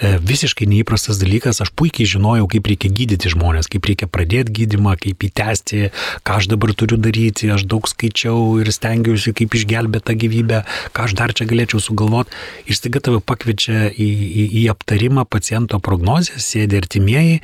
E, 0.00 0.14
visiškai 0.16 0.64
neįprastas 0.70 1.18
dalykas, 1.20 1.58
aš 1.60 1.72
puikiai 1.76 2.08
žinojau, 2.08 2.46
kaip 2.48 2.70
reikia 2.70 2.88
gydyti 2.94 3.32
žmonės, 3.34 3.68
kaip 3.68 3.84
reikia 3.90 4.08
pradėti 4.08 4.54
gydimą, 4.60 4.94
kaip 5.02 5.26
įtesti, 5.28 5.90
ką 6.24 6.38
aš 6.40 6.48
dabar 6.52 6.72
turiu 6.72 6.96
daryti, 6.96 7.50
aš 7.52 7.66
daug 7.68 7.88
skaičiau 7.90 8.60
ir 8.62 8.70
stengiausi, 8.72 9.34
kaip 9.36 9.58
išgelbėti 9.58 10.06
tą 10.08 10.16
gyvybę, 10.22 10.62
ką 10.96 11.08
aš 11.08 11.16
dar 11.18 11.34
čia 11.36 11.48
galėčiau 11.50 11.82
sugalvoti. 11.84 12.32
Ir 12.64 12.78
staiga 12.78 13.04
tave 13.04 13.20
pakviečia 13.20 13.90
į, 13.90 14.08
į, 14.08 14.46
į 14.62 14.64
aptarimą 14.72 15.26
paciento 15.28 15.82
prognozės, 15.84 16.48
sėdi 16.48 16.80
artimieji 16.80 17.42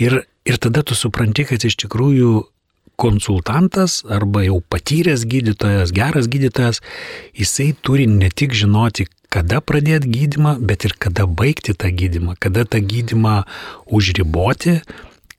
ir, 0.00 0.22
ir 0.48 0.62
tada 0.62 0.86
tu 0.86 0.96
supranti, 0.96 1.44
kad 1.50 1.68
iš 1.68 1.76
tikrųjų 1.84 2.38
konsultantas 2.96 4.02
arba 4.08 4.44
jau 4.46 4.60
patyręs 4.60 5.24
gydytojas, 5.28 5.92
geras 5.94 6.28
gydytojas, 6.28 6.82
jisai 7.38 7.72
turi 7.82 8.06
ne 8.06 8.30
tik 8.30 8.54
žinoti, 8.56 9.08
kada 9.32 9.62
pradėti 9.64 10.10
gydimą, 10.12 10.58
bet 10.60 10.84
ir 10.84 10.96
kada 11.00 11.26
baigti 11.26 11.74
tą 11.74 11.88
gydimą, 11.88 12.36
kada 12.42 12.66
tą 12.68 12.82
gydimą 12.84 13.42
užriboti, 13.88 14.80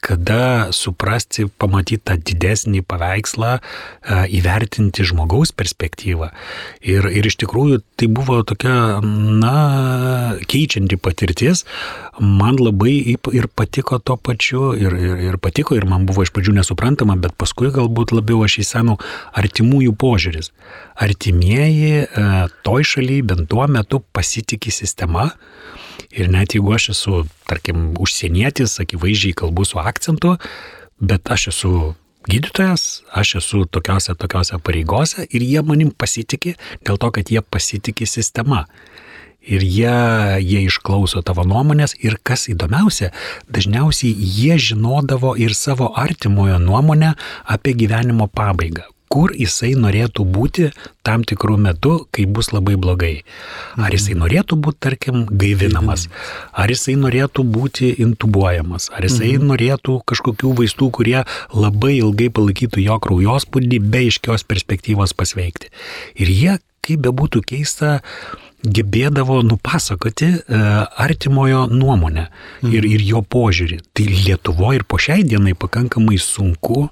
kada 0.03 0.71
suprasti, 0.75 1.47
pamatyti 1.47 2.01
tą 2.03 2.17
didesnį 2.19 2.83
paveikslą, 2.87 3.53
e, 3.59 4.17
įvertinti 4.39 5.05
žmogaus 5.07 5.53
perspektyvą. 5.55 6.29
Ir, 6.83 7.07
ir 7.07 7.29
iš 7.29 7.37
tikrųjų 7.43 7.79
tai 7.99 8.09
buvo 8.11 8.41
tokia, 8.47 8.99
na, 9.03 10.35
keičianti 10.49 10.99
patirtis. 10.99 11.63
Man 12.19 12.59
labai 12.59 13.15
ir 13.15 13.47
patiko 13.55 13.99
to 14.03 14.17
pačiu, 14.19 14.73
ir, 14.75 14.93
ir, 14.99 15.23
ir 15.31 15.39
patiko, 15.41 15.77
ir 15.79 15.87
man 15.89 16.07
buvo 16.09 16.25
iš 16.25 16.33
pradžių 16.35 16.57
nesuprantama, 16.59 17.15
bet 17.19 17.37
paskui 17.39 17.71
galbūt 17.73 18.11
labiau 18.15 18.43
aš 18.43 18.59
įsenau 18.65 18.99
artimųjų 19.39 19.95
požiūris. 20.03 20.51
Artimieji 20.99 22.03
e, 22.03 22.27
toj 22.67 22.89
šalyje 22.95 23.29
bent 23.31 23.49
tuo 23.49 23.65
metu 23.71 24.03
pasitikė 24.13 24.73
sistema, 24.73 25.31
Ir 26.13 26.29
net 26.29 26.53
jeigu 26.53 26.75
aš 26.75 26.91
esu, 26.93 27.23
tarkim, 27.49 27.91
užsienietis, 28.01 28.77
akivaizdžiai 28.83 29.33
kalbu 29.37 29.65
su 29.65 29.79
akcentu, 29.81 30.35
bet 31.01 31.31
aš 31.33 31.47
esu 31.53 31.71
gydytojas, 32.29 33.01
aš 33.11 33.35
esu 33.41 33.63
tokiuose, 33.65 34.13
tokiuose 34.19 34.59
pareigose 34.63 35.25
ir 35.29 35.43
jie 35.43 35.63
manim 35.65 35.89
pasitikė 35.91 36.55
dėl 36.85 37.01
to, 37.01 37.11
kad 37.17 37.33
jie 37.33 37.41
pasitikė 37.41 38.07
sistema. 38.07 38.67
Ir 39.43 39.59
jie, 39.59 39.95
jie 40.39 40.61
išklauso 40.69 41.19
tavo 41.25 41.43
nuomonės 41.43 41.97
ir 41.99 42.15
kas 42.23 42.45
įdomiausia, 42.53 43.09
dažniausiai 43.51 44.13
jie 44.13 44.55
žinodavo 44.69 45.33
ir 45.35 45.51
savo 45.57 45.91
artimojo 45.99 46.61
nuomonę 46.63 47.11
apie 47.43 47.75
gyvenimo 47.75 48.29
pabaigą 48.31 48.92
kur 49.13 49.33
jisai 49.37 49.73
norėtų 49.77 50.25
būti 50.25 50.71
tam 51.05 51.21
tikrų 51.27 51.57
metų, 51.67 51.93
kai 52.15 52.25
bus 52.25 52.49
labai 52.55 52.75
blogai. 52.81 53.13
Ar 53.77 53.93
jisai 53.93 54.15
norėtų 54.17 54.57
būti, 54.65 54.79
tarkim, 54.87 55.23
gaivinamas, 55.29 56.07
ar 56.51 56.73
jisai 56.73 56.95
norėtų 56.97 57.45
būti 57.45 57.91
intubuojamas, 58.03 58.89
ar 58.95 59.05
jisai 59.05 59.35
mhm. 59.35 59.51
norėtų 59.53 59.99
kažkokių 60.09 60.55
vaistų, 60.61 60.89
kurie 60.97 61.19
labai 61.53 61.97
ilgai 61.99 62.31
palaikytų 62.33 62.87
jo 62.87 62.99
kraujospūdį 63.05 63.81
be 63.93 64.05
iškios 64.09 64.47
perspektyvos 64.49 65.13
pasveikti. 65.17 65.69
Ir 66.17 66.33
jie, 66.33 66.57
kaip 66.83 67.05
bebūtų 67.07 67.43
keista, 67.47 67.99
gebėdavo 68.63 69.41
nupasakoti 69.43 70.29
e, 70.29 70.59
artimojo 71.03 71.65
nuomonę 71.71 72.29
ir, 72.69 72.85
ir 72.87 73.03
jo 73.03 73.23
požiūrį. 73.27 73.81
Tai 73.95 74.05
Lietuvoje 74.07 74.79
ir 74.79 74.85
po 74.87 74.99
šiai 75.01 75.25
dienai 75.27 75.55
pakankamai 75.59 76.15
sunku 76.21 76.87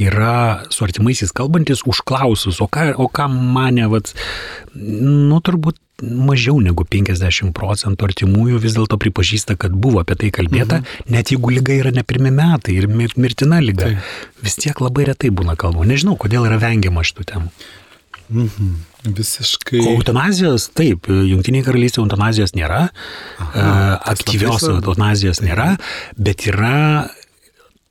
yra 0.00 0.64
su 0.72 0.86
artimaisiais 0.86 1.34
kalbantis 1.36 1.84
užklausus, 1.88 2.62
o 2.64 2.68
ką, 2.72 2.94
o 2.96 3.10
ką 3.12 3.28
mane, 3.28 3.84
vat, 3.92 4.14
nu 4.74 5.42
turbūt 5.44 5.80
mažiau 6.00 6.56
negu 6.64 6.86
50 6.88 7.52
procentų 7.56 8.08
artimųjų 8.08 8.62
vis 8.62 8.78
dėlto 8.78 8.96
pripažįsta, 9.02 9.58
kad 9.60 9.74
buvo 9.76 10.00
apie 10.00 10.16
tai 10.22 10.32
kalbėta, 10.32 10.80
mhm. 10.80 11.12
net 11.12 11.34
jeigu 11.34 11.52
lyga 11.52 11.76
yra 11.76 11.92
ne 11.92 12.04
pirmie 12.06 12.32
metai 12.32 12.78
ir 12.80 12.88
mirtina 12.88 13.60
lyga. 13.60 13.90
Tai. 13.90 14.40
Vis 14.40 14.56
tiek 14.56 14.80
labai 14.80 15.10
retai 15.10 15.28
būna 15.34 15.58
kalbų. 15.60 15.84
Nežinau, 15.90 16.16
kodėl 16.20 16.48
yra 16.48 16.56
vengiama 16.62 17.04
šitų 17.04 17.28
temų. 17.34 17.52
Mhm. 18.30 18.70
Visiškai. 19.16 19.80
O 19.80 19.94
eutanazijos, 19.96 20.68
taip, 20.76 21.08
Junktinėje 21.08 21.64
karalystėje 21.70 22.04
eutanazijos 22.04 22.52
nėra, 22.52 22.82
Aha, 23.40 23.96
aktyvios 24.12 24.66
eutanazijos 24.68 25.40
nėra, 25.40 25.70
bet 26.20 26.44
yra 26.50 27.08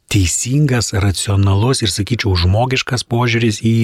teisingas, 0.10 0.92
racionalus 0.98 1.84
ir, 1.86 1.92
sakyčiau, 1.94 2.34
žmogiškas 2.39 3.06
požiūris 3.10 3.62
į, 3.66 3.75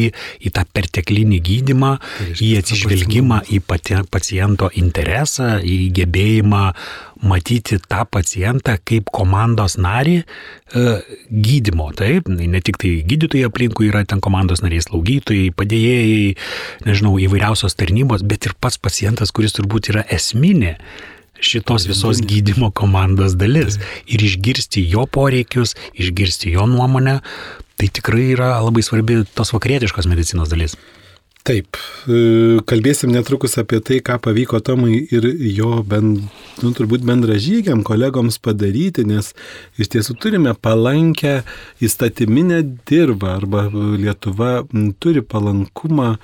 į 0.42 0.52
tą 0.56 0.66
perteklinį 0.76 1.40
gydimą, 1.46 1.92
tai 2.02 2.30
į 2.42 2.52
atsižvelgimą 2.62 3.44
į 3.54 3.62
pati, 3.66 4.00
paciento 4.12 4.72
interesą, 4.74 5.56
į 5.62 5.92
gebėjimą 5.96 6.64
matyti 7.26 7.78
tą 7.80 8.04
pacientą 8.10 8.76
kaip 8.86 9.10
komandos 9.14 9.78
narį 9.82 10.18
e, 10.22 10.86
gydimo. 11.30 11.92
Taip, 11.98 12.30
ne 12.30 12.62
tik 12.62 12.82
tai 12.82 12.98
gydytojai 13.08 13.48
aplinkui 13.50 13.90
yra 13.90 14.04
ten 14.10 14.22
komandos 14.24 14.66
nariai, 14.66 14.84
slaugytojai, 14.84 15.54
padėjėjai, 15.56 16.36
nežinau, 16.90 17.16
įvairiausios 17.22 17.78
tarnybos, 17.78 18.26
bet 18.28 18.50
ir 18.50 18.58
pats 18.60 18.82
pacientas, 18.82 19.34
kuris 19.36 19.56
turbūt 19.58 19.94
yra 19.94 20.06
esminė 20.12 20.76
šitos 21.40 21.88
visos 21.88 22.22
gydimo 22.22 22.72
komandos 22.72 23.36
dalis 23.40 23.80
ir 24.08 24.24
išgirsti 24.24 24.86
jo 24.90 25.06
poreikius, 25.06 25.76
išgirsti 25.94 26.56
jo 26.56 26.68
nuomonę, 26.70 27.20
tai 27.76 27.90
tikrai 27.92 28.32
yra 28.36 28.56
labai 28.64 28.84
svarbi 28.86 29.24
tos 29.36 29.54
vakarietiškos 29.56 30.08
medicinos 30.12 30.52
dalis. 30.52 30.78
Taip, 31.46 31.78
e, 32.10 32.58
kalbėsim 32.66 33.12
netrukus 33.14 33.54
apie 33.62 33.78
tai, 33.86 34.00
ką 34.02 34.16
pavyko 34.18 34.58
Tomui 34.66 35.04
ir 35.14 35.28
jo 35.54 35.84
bend, 35.86 36.24
nu, 36.64 36.72
turbūt 36.74 37.06
bendražygiam 37.06 37.84
kolegoms 37.86 38.40
padaryti, 38.42 39.06
nes 39.06 39.30
iš 39.78 39.92
tiesų 39.94 40.16
turime 40.18 40.56
palankę 40.58 41.44
įstatyminę 41.86 42.64
dirbą 42.90 43.36
arba 43.36 43.68
Lietuva 43.70 44.64
turi 44.98 45.22
palankumą 45.22 46.16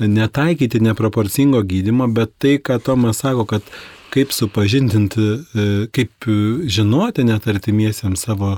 netaikyti 0.00 0.80
neproporcingo 0.80 1.60
gydimo, 1.60 2.08
bet 2.08 2.32
tai, 2.40 2.56
ką 2.56 2.80
Tomas 2.80 3.20
sako, 3.20 3.44
kad 3.52 3.74
kaip 4.12 4.32
supažindinti, 4.34 5.26
e, 5.54 5.66
kaip 5.94 6.26
žinoti 6.70 7.24
net 7.26 7.46
artimiesiems 7.50 8.24
savo, 8.26 8.56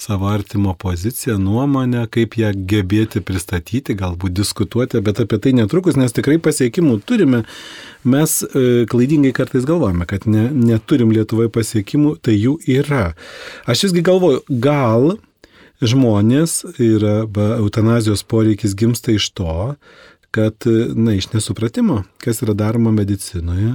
savo 0.00 0.28
artimo 0.30 0.74
poziciją, 0.78 1.38
nuomonę, 1.40 2.06
kaip 2.12 2.36
ją 2.40 2.52
gebėti 2.54 3.22
pristatyti, 3.24 3.96
galbūt 3.98 4.36
diskutuoti, 4.36 5.00
bet 5.04 5.22
apie 5.24 5.40
tai 5.42 5.54
netrukus, 5.56 5.98
nes 6.00 6.14
tikrai 6.16 6.38
pasiekimų 6.42 7.00
turime. 7.08 7.42
Mes 8.04 8.40
e, 8.44 8.84
klaidingai 8.90 9.32
kartais 9.36 9.66
galvojame, 9.68 10.06
kad 10.08 10.28
ne, 10.30 10.48
neturim 10.52 11.12
Lietuvoje 11.12 11.52
pasiekimų, 11.52 12.16
tai 12.24 12.38
jų 12.38 12.58
yra. 12.80 13.10
Aš 13.68 13.88
visgi 13.88 14.04
galvoju, 14.06 14.44
gal 14.62 15.16
žmonės 15.80 16.60
yra, 16.76 17.24
eutanazijos 17.58 18.22
poreikis 18.28 18.76
gimsta 18.76 19.14
iš 19.16 19.30
to, 19.36 19.74
kad, 20.30 20.54
na, 20.94 21.12
iš 21.12 21.32
nesupratimo, 21.32 22.02
kas 22.22 22.42
yra 22.42 22.54
daroma 22.54 22.92
medicinoje, 22.94 23.72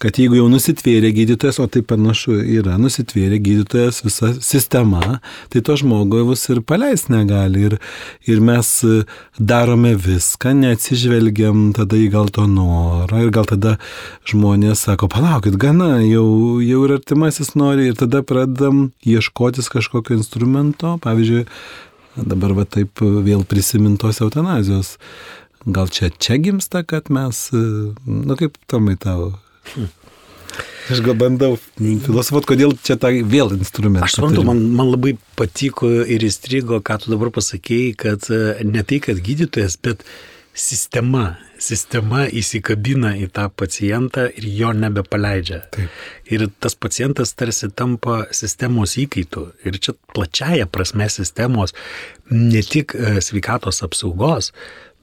kad 0.00 0.18
jeigu 0.18 0.38
jau 0.38 0.46
nusitvėrė 0.48 1.10
gydytojas, 1.12 1.58
o 1.60 1.66
tai 1.68 1.82
panašu 1.84 2.38
yra, 2.40 2.78
nusitvėrė 2.80 3.36
gydytojas 3.44 4.00
visa 4.06 4.30
sistema, 4.40 5.18
tai 5.52 5.60
to 5.66 5.76
žmogaus 5.76 6.46
ir 6.52 6.62
paleis 6.64 7.08
negali. 7.12 7.66
Ir, 7.68 7.76
ir 8.30 8.40
mes 8.44 8.70
darome 9.36 9.92
viską, 10.00 10.54
neatsižvelgiam 10.62 11.68
tada 11.76 12.00
į 12.00 12.08
gal 12.14 12.32
to 12.32 12.46
norą 12.48 13.20
ir 13.26 13.34
gal 13.34 13.48
tada 13.50 13.76
žmonės 14.30 14.86
sako, 14.86 15.10
palaukit, 15.12 15.58
gana, 15.60 15.98
jau, 16.06 16.24
jau 16.64 16.80
ir 16.86 16.96
artimasis 16.96 17.52
nori. 17.60 17.90
Ir 17.90 18.00
tada 18.00 18.22
pradedam 18.24 18.88
ieškotis 19.04 19.68
kažkokio 19.72 20.16
instrumento, 20.16 20.96
pavyzdžiui, 21.04 21.44
dabar 22.16 22.56
va 22.56 22.64
taip 22.64 23.04
vėl 23.04 23.44
prisimintos 23.48 24.22
eutanazijos 24.24 24.96
Gal 25.66 25.90
čia 25.92 26.08
čia 26.16 26.38
gimsta, 26.40 26.82
kad 26.88 27.10
mes, 27.12 27.48
na 27.52 27.92
nu, 28.06 28.36
kaip 28.40 28.56
tomai 28.70 28.96
tavo. 29.00 29.34
Aš 30.90 31.02
gal 31.04 31.14
bandau 31.14 31.54
filosofuoti, 31.78 32.48
kodėl 32.48 32.72
čia 32.82 32.96
tą 32.98 33.12
vėl 33.30 33.52
instrumentą. 33.54 34.08
Aš 34.08 34.18
suprantu, 34.18 34.42
man, 34.48 34.64
man 34.74 34.90
labai 34.90 35.14
patiko 35.38 35.90
ir 36.02 36.24
įstrigo, 36.26 36.80
ką 36.82 36.96
tu 37.02 37.12
dabar 37.12 37.30
pasakėjai, 37.36 37.94
kad 38.00 38.26
e, 38.32 38.40
ne 38.66 38.82
tai, 38.82 38.98
kad 39.04 39.20
gydytojas, 39.22 39.76
bet 39.84 40.02
sistema, 40.56 41.36
sistema 41.62 42.24
įsikabina 42.26 43.12
į 43.22 43.28
tą 43.36 43.46
pacientą 43.54 44.26
ir 44.34 44.48
jo 44.56 44.72
nebepaleidžia. 44.74 45.62
Taip. 45.76 46.02
Ir 46.32 46.48
tas 46.58 46.74
pacientas 46.74 47.36
tarsi 47.38 47.70
tampa 47.70 48.24
sistemos 48.34 48.96
įkaitų. 48.98 49.46
Ir 49.68 49.78
čia 49.78 49.94
plačiaja 50.14 50.66
prasme 50.66 51.06
sistemos, 51.12 51.76
ne 52.32 52.64
tik 52.66 52.96
e, 52.98 53.20
sveikatos 53.22 53.84
apsaugos, 53.86 54.50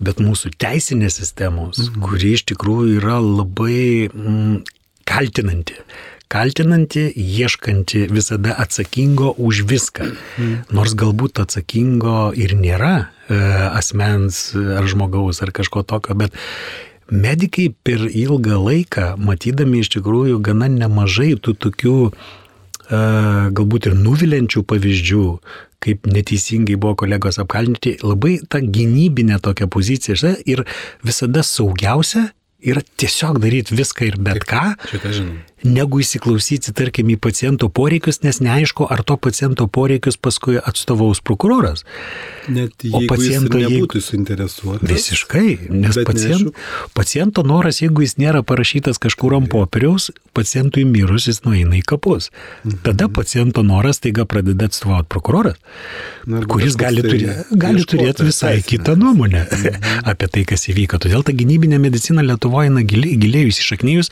bet 0.04 0.22
mūsų 0.22 0.54
teisinės 0.62 1.20
sistemos, 1.22 1.80
mhm. 1.82 2.04
kuri 2.06 2.36
iš 2.38 2.46
tikrųjų 2.52 3.00
yra 3.00 3.18
labai 3.24 4.10
mm, 4.12 4.62
kaltinanti. 5.08 5.80
Kaltinanti, 6.28 7.06
ieškanti 7.16 8.10
visada 8.12 8.58
atsakingo 8.60 9.32
už 9.40 9.64
viską. 9.70 10.10
Mhm. 10.12 10.58
Nors 10.76 10.98
galbūt 11.00 11.40
atsakingo 11.44 12.34
ir 12.36 12.58
nėra 12.60 12.96
e, 13.32 13.38
asmens 13.72 14.52
ar 14.58 14.88
žmogaus 14.92 15.40
ar 15.46 15.54
kažko 15.56 15.86
tokio, 15.88 16.18
bet 16.20 16.36
medikai 17.08 17.70
per 17.72 18.04
ilgą 18.08 18.60
laiką, 18.60 19.14
matydami 19.18 19.80
iš 19.84 19.94
tikrųjų 19.96 20.42
gana 20.44 20.68
nemažai 20.68 21.38
tų 21.40 21.56
tokių 21.64 21.96
e, 22.12 22.12
galbūt 23.56 23.88
ir 23.88 23.96
nuvilenčių 23.96 24.66
pavyzdžių, 24.68 25.28
kaip 25.84 26.08
neteisingai 26.10 26.78
buvo 26.80 26.96
kolegos 27.04 27.40
apkaltinti, 27.42 27.98
labai 28.04 28.40
ta 28.50 28.62
gynybinė 28.62 29.40
tokia 29.44 29.70
pozicija 29.72 30.34
ir 30.46 30.64
visada 31.06 31.44
saugiausia 31.46 32.28
yra 32.68 32.82
tiesiog 32.98 33.38
daryti 33.44 33.78
viską 33.78 34.08
ir 34.08 34.18
bet 34.22 34.46
ką. 34.50 34.64
Šitą 34.90 35.14
žinom 35.14 35.38
negu 35.66 36.02
įsiklausyti, 36.04 36.74
tarkim, 36.78 37.10
į 37.10 37.18
paciento 37.22 37.70
poreikius, 37.74 38.22
nes 38.22 38.40
neaišku, 38.44 38.86
ar 38.94 39.02
to 39.08 39.18
paciento 39.18 39.66
poreikius 39.68 40.18
paskui 40.18 40.60
atstovaus 40.62 41.22
prokuroras. 41.26 41.84
Net 42.48 42.86
jeigu 42.86 43.02
o 43.02 43.10
paciento 43.10 43.58
jis 43.58 43.72
nebūtų 43.74 44.02
suinteresuotas. 44.06 44.88
Visiškai, 44.92 45.48
nes 45.74 45.98
pacient, 46.08 46.54
paciento 46.98 47.44
noras, 47.48 47.82
jeigu 47.82 48.06
jis 48.06 48.18
nėra 48.22 48.44
parašytas 48.46 49.02
kažkur 49.02 49.36
ant 49.40 49.50
popieriaus, 49.52 50.12
pacientui 50.38 50.86
mirus 50.86 51.28
jis 51.32 51.42
nueina 51.48 51.80
į 51.80 51.84
kapus. 51.90 52.30
Mhm. 52.64 52.78
Tada 52.86 53.10
paciento 53.10 53.66
noras 53.66 54.02
taiga 54.04 54.28
pradeda 54.30 54.70
atstovauti 54.70 55.10
prokuroras, 55.10 55.58
Na, 56.28 56.44
kuris 56.46 56.78
gali, 56.78 57.02
tai 57.02 57.16
turė, 57.16 57.36
gali 57.58 57.84
turėti 57.88 58.28
visai 58.28 58.58
teisinę. 58.60 58.70
kitą 58.70 58.96
nuomonę 59.00 59.44
mhm. 59.48 59.90
apie 60.14 60.30
tai, 60.30 60.46
kas 60.48 60.70
įvyko. 60.70 61.02
Todėl 61.02 61.26
ta 61.26 61.34
gynybinė 61.34 61.82
medicina 61.82 62.22
Lietuvoje 62.22 62.70
giliai, 62.86 63.18
giliai 63.20 63.50
įsišaknyjus 63.50 64.12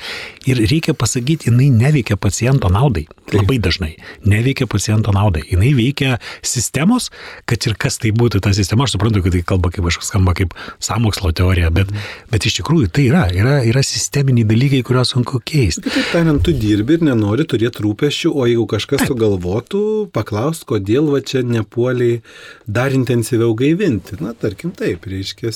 ir 0.50 0.62
reikia 0.66 0.96
pasakyti, 0.98 1.35
pasakyti, 1.36 1.52
jinai 1.52 1.70
neveikia 1.70 2.16
paciento 2.18 2.70
naudai. 2.70 3.08
Taip. 3.26 3.42
Labai 3.42 3.60
dažnai. 3.60 3.96
Neveikia 4.26 4.68
paciento 4.68 5.12
naudai. 5.12 5.44
Jinai 5.50 5.74
veikia 5.74 6.20
sistemos, 6.42 7.10
kad 7.46 7.66
ir 7.66 7.76
kas 7.76 7.98
tai 7.98 8.12
būtų 8.12 8.42
ta 8.42 8.54
sistema. 8.54 8.86
Aš 8.86 8.96
suprantu, 8.96 9.22
kad 9.24 9.34
tai 9.34 9.42
kalba 9.42 9.72
kaip 9.72 9.86
aš 9.86 10.00
skamba 10.06 10.34
kaip 10.34 10.54
samokslo 10.80 11.32
teorija, 11.32 11.72
bet, 11.72 11.90
bet 12.32 12.46
iš 12.46 12.60
tikrųjų 12.60 12.92
tai 12.92 13.08
yra. 13.10 13.26
Yra, 13.34 13.64
yra 13.66 13.84
sisteminiai 13.84 14.46
dalykai, 14.46 14.84
kuriuos 14.86 15.16
sunku 15.16 15.42
keisti. 15.44 15.86
Kitaip 15.86 16.12
tariant, 16.14 16.42
tu 16.46 16.54
dirbi 16.54 17.00
ir 17.00 17.06
nenori 17.06 17.46
turėti 17.46 17.84
rūpešių, 17.84 18.34
o 18.34 18.48
jeigu 18.50 18.68
kažkas 18.70 19.08
sugalvotų, 19.10 19.84
paklaus, 20.16 20.64
kodėl 20.68 21.10
va 21.14 21.22
čia 21.26 21.44
nepuoliai 21.44 22.22
dar 22.68 22.94
intensyviau 22.94 23.56
gaivinti. 23.58 24.20
Na, 24.22 24.36
tarkim 24.38 24.74
taip, 24.76 25.08
reiškia, 25.10 25.54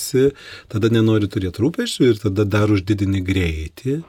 tada 0.69 0.89
nenori 0.93 1.29
turėti 1.29 1.61
rūpešių 1.61 2.09
ir 2.09 2.23
tada 2.25 2.47
dar 2.49 2.73
uždidini 2.73 3.21
greitį 3.25 4.01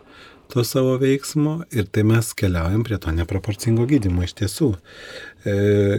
to 0.52 0.64
savo 0.66 0.96
veiksmo 1.00 1.60
ir 1.72 1.86
tai 1.88 2.04
mes 2.06 2.32
keliaujam 2.36 2.82
prie 2.86 2.98
to 3.00 3.12
neproporcingo 3.14 3.86
gydimo 3.90 4.24
iš 4.26 4.34
tiesų. 4.40 4.70
E, 5.40 5.54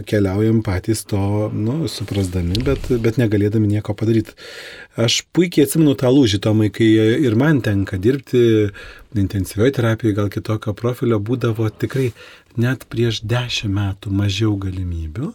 keliaujam 0.06 0.60
patys 0.62 1.02
to, 1.10 1.50
nu, 1.50 1.88
suprasdami, 1.90 2.60
bet, 2.66 2.86
bet 3.02 3.18
negalėdami 3.18 3.72
nieko 3.72 3.96
padaryti. 3.98 4.36
Aš 5.00 5.22
puikiai 5.34 5.66
atsimenu 5.66 5.96
tą 5.98 6.12
lūžį, 6.14 6.42
Tomai, 6.44 6.70
kai 6.74 6.88
ir 7.26 7.34
man 7.38 7.62
tenka 7.64 7.98
dirbti 7.98 8.44
intensyvioje 9.18 9.78
terapijoje, 9.80 10.18
gal 10.20 10.30
kitokio 10.32 10.76
profilio, 10.78 11.18
būdavo 11.18 11.66
tikrai 11.74 12.12
net 12.60 12.86
prieš 12.92 13.24
dešimt 13.26 13.74
metų 13.74 14.12
mažiau 14.14 14.54
galimybių 14.60 15.32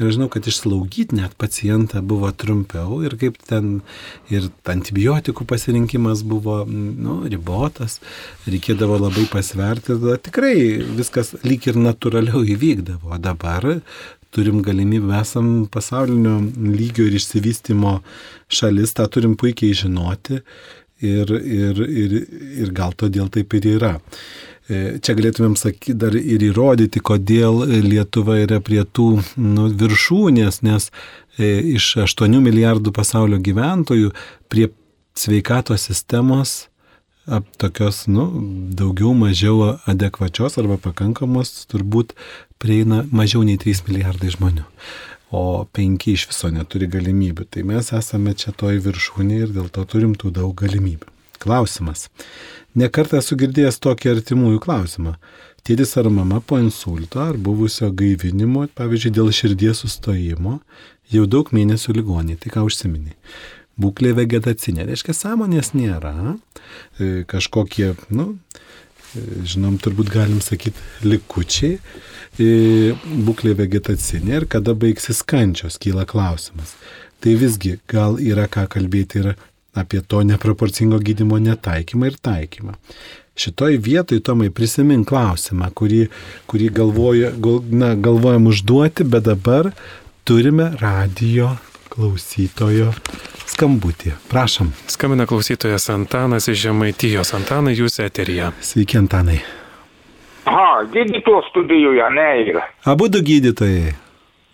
Ir 0.00 0.14
žinau, 0.14 0.30
kad 0.32 0.46
išslaugyti 0.48 1.18
net 1.18 1.34
pacientą 1.40 2.00
buvo 2.00 2.30
trumpiau 2.32 3.02
ir 3.04 3.18
kaip 3.20 3.36
ten 3.44 3.82
ir 4.32 4.48
antibiotikų 4.64 5.44
pasirinkimas 5.48 6.22
buvo 6.24 6.62
nu, 6.68 7.18
ribotas, 7.28 7.98
reikėdavo 8.48 8.96
labai 9.02 9.26
pasverti, 9.28 9.92
tada 9.92 10.16
tikrai 10.24 10.54
viskas 10.96 11.34
lyg 11.44 11.68
ir 11.68 11.76
natūraliau 11.76 12.40
įvykdavo. 12.56 13.12
O 13.12 13.20
dabar 13.20 13.66
turim 14.32 14.62
galimybę, 14.64 15.12
esam 15.20 15.66
pasaulinio 15.72 16.38
lygio 16.56 17.04
ir 17.08 17.18
išsivystimo 17.18 17.98
šalis, 18.48 18.94
tą 18.96 19.08
turim 19.12 19.36
puikiai 19.36 19.76
žinoti 19.76 20.40
ir, 21.00 21.32
ir, 21.34 21.80
ir, 22.04 22.14
ir 22.64 22.72
gal 22.76 22.94
todėl 22.96 23.28
taip 23.32 23.56
ir 23.58 23.68
yra. 23.76 23.94
E, 24.70 25.00
čia 25.02 25.16
galėtumėm 25.18 25.56
sakyti 25.58 25.96
dar 25.98 26.14
ir 26.14 26.44
įrodyti, 26.46 27.02
kodėl 27.02 27.64
Lietuva 27.82 28.36
yra 28.38 28.60
prie 28.62 28.84
tų 28.86 29.08
nu, 29.34 29.66
viršūnės, 29.80 30.60
nes 30.62 30.90
e, 31.34 31.56
iš 31.74 31.96
8 32.04 32.38
milijardų 32.44 32.92
pasaulio 32.94 33.40
gyventojų 33.42 34.12
prie 34.52 34.68
sveikatos 35.18 35.88
sistemos 35.90 36.70
ap, 37.26 37.50
tokios, 37.58 38.04
nu, 38.06 38.28
daugiau 38.78 39.10
mažiau 39.18 39.74
adekvačios 39.90 40.60
arba 40.62 40.78
pakankamos 40.78 41.66
turbūt 41.70 42.14
prieina 42.62 43.02
mažiau 43.10 43.42
nei 43.46 43.58
3 43.58 43.82
milijardai 43.88 44.30
žmonių. 44.36 44.66
O 45.34 45.64
5 45.66 46.10
iš 46.14 46.28
viso 46.30 46.50
neturi 46.54 46.86
galimybių. 46.90 47.46
Tai 47.50 47.66
mes 47.66 47.90
esame 47.94 48.38
čia 48.38 48.54
toj 48.54 48.78
viršūnėje 48.86 49.48
ir 49.48 49.56
dėl 49.58 49.70
to 49.74 49.82
turim 49.86 50.14
tų 50.18 50.30
daug 50.38 50.54
galimybių. 50.58 51.10
Klausimas. 51.40 52.08
Nekartą 52.76 53.18
esu 53.18 53.38
girdėjęs 53.40 53.80
tokį 53.82 54.10
artimųjų 54.14 54.60
klausimą. 54.62 55.14
Tėtis 55.66 55.96
ar 56.00 56.08
mama 56.12 56.40
po 56.40 56.58
insulto 56.60 57.20
ar 57.22 57.38
buvusio 57.40 57.90
gaivinimo, 57.96 58.66
pavyzdžiui, 58.76 59.12
dėl 59.16 59.32
širdies 59.34 59.82
sustojimo, 59.82 60.58
jau 61.12 61.24
daug 61.28 61.50
mėnesių 61.56 61.96
ligoniai, 61.98 62.38
tai 62.40 62.52
ką 62.54 62.64
užsiminiai. 62.68 63.16
Būklė 63.80 64.12
vegetacinė, 64.18 64.84
reiškia, 64.88 65.16
sąmonės 65.16 65.72
nėra, 65.72 66.14
e, 67.00 67.24
kažkokie, 67.28 67.94
nu, 68.12 68.34
e, 69.16 69.24
žinom, 69.48 69.78
turbūt 69.80 70.12
galim 70.12 70.40
sakyti, 70.44 70.76
likučiai, 71.04 71.78
e, 72.38 72.96
būklė 73.28 73.56
vegetacinė 73.64 74.42
ir 74.42 74.46
kada 74.46 74.74
baigsis 74.74 75.22
kančios, 75.22 75.80
kyla 75.80 76.04
klausimas. 76.04 76.76
Tai 77.20 77.36
visgi 77.36 77.78
gal 77.88 78.16
yra 78.20 78.46
ką 78.48 78.68
kalbėti 78.68 79.20
ir 79.20 79.34
apie 79.74 80.00
to 80.02 80.22
neproporcingo 80.26 80.98
gydimo 80.98 81.38
netaikymą 81.38 82.10
ir 82.10 82.18
taikymą. 82.22 82.76
Šitoj 83.40 83.78
vietoj, 83.80 84.20
Tomai, 84.26 84.50
prisimink 84.52 85.08
klausimą, 85.08 85.70
kurį, 85.72 86.02
kurį 86.50 86.68
galvoja, 86.76 87.30
gal, 87.40 87.62
na, 87.70 87.94
galvojam 87.94 88.50
užduoti, 88.50 89.06
bet 89.06 89.24
dabar 89.30 89.70
turime 90.28 90.72
radio 90.82 91.54
klausytojo 91.90 92.90
skambutį. 93.50 94.12
Prašom. 94.30 94.74
Skambina 94.90 95.26
klausytojas 95.30 95.88
Antanas 95.94 96.50
iš 96.50 96.66
Žemaitijos. 96.66 97.32
Antanai, 97.38 97.74
jūs 97.78 97.98
eterija. 98.04 98.52
Sveiki, 98.60 98.98
Antanai. 99.00 99.40
Aha, 100.50 100.84
gydytojų 100.92 101.42
studijoje, 101.50 102.06
ne 102.16 102.28
yra. 102.50 102.68
Abu 102.88 103.08
du 103.12 103.22
gydytojai. 103.24 103.94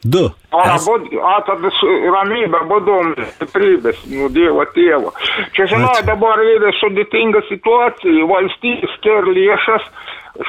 Du. 0.07 0.31
A, 0.55 0.77
bod, 0.87 1.07
a 1.19 1.37
tada 1.47 1.71
ramybė, 2.15 2.61
badomis, 2.71 3.31
stiprybės, 3.37 4.05
nu 4.13 4.29
Dievo 4.31 4.63
tėvo. 4.77 5.11
Čia 5.57 5.67
žinai, 5.73 5.97
dabar 6.07 6.43
yra 6.45 6.71
sudėtinga 6.79 7.43
situacija, 7.49 8.29
valstybė 8.31 8.91
sker 8.95 9.27
lėšas, 9.35 9.89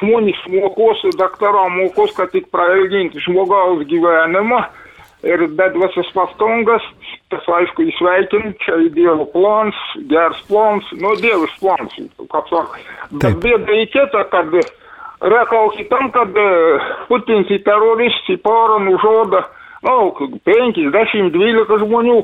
žmonės 0.01 0.43
mokosi, 0.53 1.15
daktaram 1.17 1.79
mokos, 1.79 2.13
kad 2.17 2.29
tik 2.35 2.51
prailginti 2.53 3.23
žmogaus 3.25 3.81
gyvenimą 3.89 4.61
ir 5.25 5.47
bet 5.57 5.75
visas 5.81 6.09
pastangas, 6.13 6.85
tas 7.33 7.47
aišku 7.59 7.87
įsveikint, 7.89 8.59
čia 8.61 8.77
Dievo 8.93 9.25
plans, 9.33 9.77
geras 10.11 10.43
plans, 10.51 10.85
nu 11.01 11.15
Dievas 11.23 11.55
plans, 11.61 11.97
kaip 11.97 12.51
sako. 12.51 12.83
Bet 13.23 13.41
bėda 13.41 13.81
į 13.81 13.87
kitą, 13.95 14.27
kad 14.31 14.53
Rekao 15.21 15.69
kitam, 15.69 16.11
kad 16.13 16.29
e, 16.37 16.49
Putins 17.09 17.49
į 17.49 17.63
teroristų 17.65 18.37
porą 18.43 18.77
nužodo, 18.85 19.41
na, 19.81 19.93
nu, 19.93 20.27
50-12 20.45 21.79
žmonių, 21.81 22.17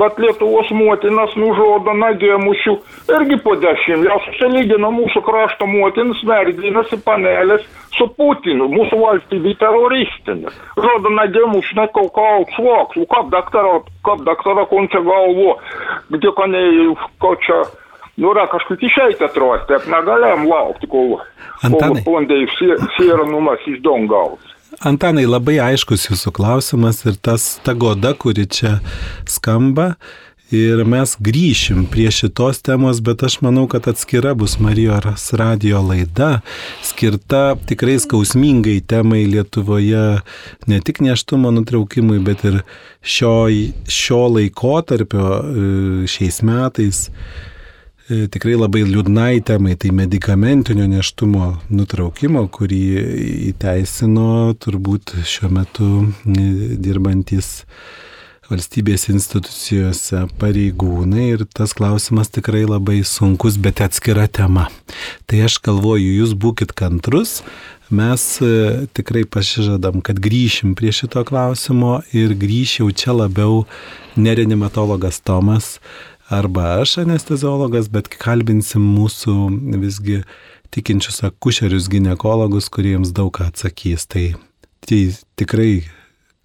bet 0.00 0.18
Lietuvos 0.20 0.70
motinas 0.72 1.34
nužodo 1.36 1.92
nagėmušių 1.96 2.74
irgi 3.16 3.38
po 3.44 3.52
10. 3.60 4.04
Jau 4.08 4.16
susilygino 4.26 4.90
mūsų 4.96 5.22
krašto 5.26 5.68
motinas, 5.68 6.22
merginasi 6.28 7.00
panelės 7.04 7.66
su 7.96 8.08
Putinu, 8.16 8.68
mūsų 8.72 9.00
valstybė 9.02 9.52
teroristinė. 9.60 10.52
Žodo 10.80 11.12
nagėmušių 11.18 11.80
nekaukau 11.82 12.46
svoks, 12.54 12.96
kaip 13.12 13.28
daktaro, 13.34 13.82
kaip 14.08 14.24
daktaro 14.28 14.64
končia 14.72 15.04
galvo, 15.04 15.58
gdje 16.14 16.32
ko 16.32 16.48
ne, 16.48 16.64
ko 17.20 17.34
čia 17.44 17.60
nu, 18.18 18.32
yra 18.34 18.46
kažkaip 18.50 18.82
išeiti 18.82 19.24
atrasti, 19.24 19.78
negalėjom 19.94 20.46
laukti, 20.50 20.90
kol 20.90 21.18
Antanai. 21.66 22.04
Pondai 22.06 22.44
sieranumas 22.98 23.66
iš 23.70 23.80
dongaus. 23.82 24.54
Antanai, 24.86 25.24
labai 25.26 25.58
aiškus 25.62 26.06
jūsų 26.10 26.32
klausimas 26.36 27.02
ir 27.06 27.18
tas 27.18 27.56
ta 27.64 27.74
goda, 27.74 28.12
kuri 28.14 28.46
čia 28.46 28.78
skamba. 29.26 29.94
Ir 30.54 30.80
mes 30.88 31.10
grįšim 31.20 31.82
prie 31.92 32.06
šitos 32.14 32.62
temos, 32.64 33.02
bet 33.04 33.20
aš 33.26 33.34
manau, 33.44 33.66
kad 33.68 33.84
atskira 33.90 34.32
bus 34.38 34.54
Marijos 34.64 35.26
radio 35.36 35.82
laida, 35.84 36.38
skirta 36.80 37.58
tikrai 37.68 37.98
skausmingai 38.00 38.78
temai 38.80 39.26
Lietuvoje, 39.28 40.22
ne 40.70 40.78
tik 40.80 41.02
neštumo 41.04 41.52
nutraukimui, 41.52 42.22
bet 42.24 42.46
ir 42.48 42.62
šio, 43.04 43.34
šio 43.92 44.22
laikotarpio 44.38 45.28
šiais 46.08 46.40
metais 46.40 47.04
tikrai 48.08 48.56
labai 48.56 48.82
liūdnai 48.88 49.42
temai, 49.44 49.76
tai 49.76 49.92
medicamentinio 49.92 50.86
neštumo 50.88 51.50
nutraukimo, 51.68 52.46
kurį 52.52 52.82
įteisino 53.50 54.54
turbūt 54.62 55.18
šiuo 55.28 55.50
metu 55.52 55.88
dirbantis 56.24 57.58
valstybės 58.48 59.10
institucijose 59.12 60.22
pareigūnai 60.40 61.26
ir 61.34 61.44
tas 61.52 61.74
klausimas 61.76 62.32
tikrai 62.32 62.64
labai 62.64 63.02
sunkus, 63.04 63.58
bet 63.60 63.82
atskira 63.84 64.24
tema. 64.24 64.70
Tai 65.28 65.42
aš 65.44 65.58
galvoju, 65.68 66.14
jūs 66.22 66.32
būkite 66.32 66.72
kantrus, 66.80 67.42
mes 67.92 68.24
tikrai 68.96 69.26
pasižadam, 69.28 70.00
kad 70.04 70.20
grįšim 70.24 70.72
prie 70.80 70.94
šito 70.96 71.24
klausimo 71.28 71.98
ir 72.16 72.32
grįšiu 72.40 72.88
čia 72.96 73.12
labiau 73.16 73.66
nerenimatologas 74.16 75.20
Tomas, 75.20 75.76
arba 76.28 76.80
aš 76.80 76.98
anesteziologas, 77.04 77.88
bet 77.92 78.10
kalbinsim 78.20 78.84
mūsų 78.96 79.34
visgi 79.80 80.22
tikinčius 80.74 81.22
akušerius 81.28 81.88
gynekologus, 81.92 82.68
kuriems 82.72 83.12
daug 83.16 83.32
ką 83.36 83.48
atsakys. 83.48 84.06
Tai, 84.06 84.26
tai 84.84 85.02
tikrai 85.40 85.72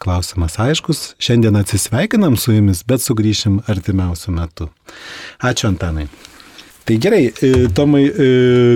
klausimas 0.04 0.60
aiškus. 0.60 1.14
Šiandien 1.24 1.60
atsisveikinam 1.60 2.38
su 2.40 2.56
jumis, 2.56 2.84
bet 2.88 3.04
sugrįšim 3.04 3.64
artimiausiu 3.72 4.36
metu. 4.36 4.70
Ačiū 5.44 5.70
Antanai. 5.72 6.08
Tai 6.84 6.98
gerai, 7.00 7.30
Tomai, 7.72 8.02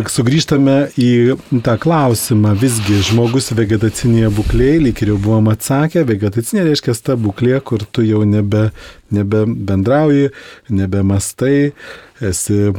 sugrįžtame 0.08 0.76
į 0.96 1.36
tą 1.66 1.74
klausimą. 1.84 2.54
Visgi 2.56 3.02
žmogus 3.04 3.50
vegetacinėje 3.52 4.30
būklėje, 4.38 4.78
lyg 4.86 5.02
ir 5.04 5.12
jau 5.12 5.18
buvom 5.26 5.50
atsakę, 5.52 6.06
vegetacinė 6.08 6.64
reiškia 6.70 6.96
ta 7.04 7.18
būklė, 7.20 7.58
kur 7.68 7.84
tu 7.84 8.06
jau 8.08 8.22
nebe, 8.24 8.70
nebe 9.12 9.44
bendrauji, 9.44 10.30
nebe 10.72 11.04
mastai, 11.04 11.74
esi, 12.24 12.72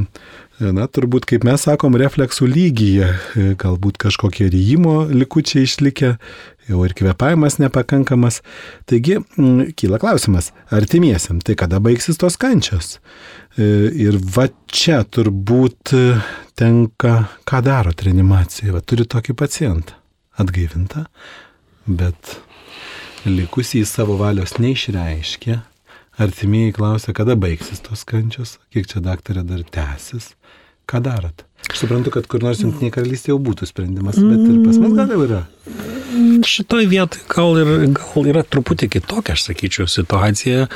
na, 0.59 0.87
turbūt, 0.91 1.27
kaip 1.31 1.45
mes 1.47 1.63
sakom, 1.69 1.97
refleksų 1.99 2.49
lygyje, 2.51 3.09
galbūt 3.61 3.99
kažkokie 4.03 4.49
ryjimo 4.51 5.05
likučiai 5.11 5.69
išlikę, 5.69 6.15
jau 6.69 6.81
ir 6.85 6.95
kvepavimas 6.99 7.61
nepakankamas. 7.63 8.41
Taigi, 8.91 9.21
kyla 9.79 10.01
klausimas, 10.03 10.51
artimiesiam, 10.75 11.39
tai 11.45 11.55
kada 11.59 11.79
baigsis 11.85 12.19
tos 12.21 12.39
kančios? 12.41 12.99
Ir 13.59 14.19
va 14.35 14.49
čia 14.67 15.05
turbūt 15.07 15.95
tenka, 16.59 17.15
ką 17.47 17.63
daro 17.67 17.95
reanimacija. 17.95 18.75
Va, 18.75 18.83
turi 18.83 19.07
tokį 19.09 19.39
pacientą 19.39 19.97
atgaivintą, 20.39 21.07
bet 21.87 22.37
likusį 23.27 23.83
savo 23.89 24.19
valios 24.21 24.59
neišreiškia. 24.63 25.63
Artimieji 26.19 26.73
klausia, 26.75 27.13
kada 27.15 27.37
baigsis 27.39 27.79
tos 27.79 28.01
kančios, 28.03 28.57
kiek 28.75 28.89
čia 28.91 28.99
daktarė 29.05 29.45
dar 29.47 29.61
tęsis. 29.63 30.33
Ką 30.91 30.99
darot? 31.05 31.45
Aš 31.71 31.85
suprantu, 31.85 32.11
kad 32.17 32.27
kur 32.27 32.43
nors 32.43 32.59
jungtinė 32.65 32.91
karalystė 32.91 33.31
jau 33.31 33.39
būtų 33.39 33.69
sprendimas, 33.71 34.19
bet 34.19 34.43
ir 34.43 34.59
pas 34.65 34.81
mus 34.83 34.97
gal 34.99 35.15
jau 35.15 35.21
yra. 35.29 35.45
Šitoj 36.45 36.87
vietoj 36.89 37.21
gal, 37.29 37.59
ir, 37.61 37.71
gal 37.93 38.29
yra 38.31 38.43
truputį 38.47 38.89
kitokia, 38.97 39.35
aš 39.37 39.45
sakyčiau, 39.51 39.89
situacija, 39.91 40.69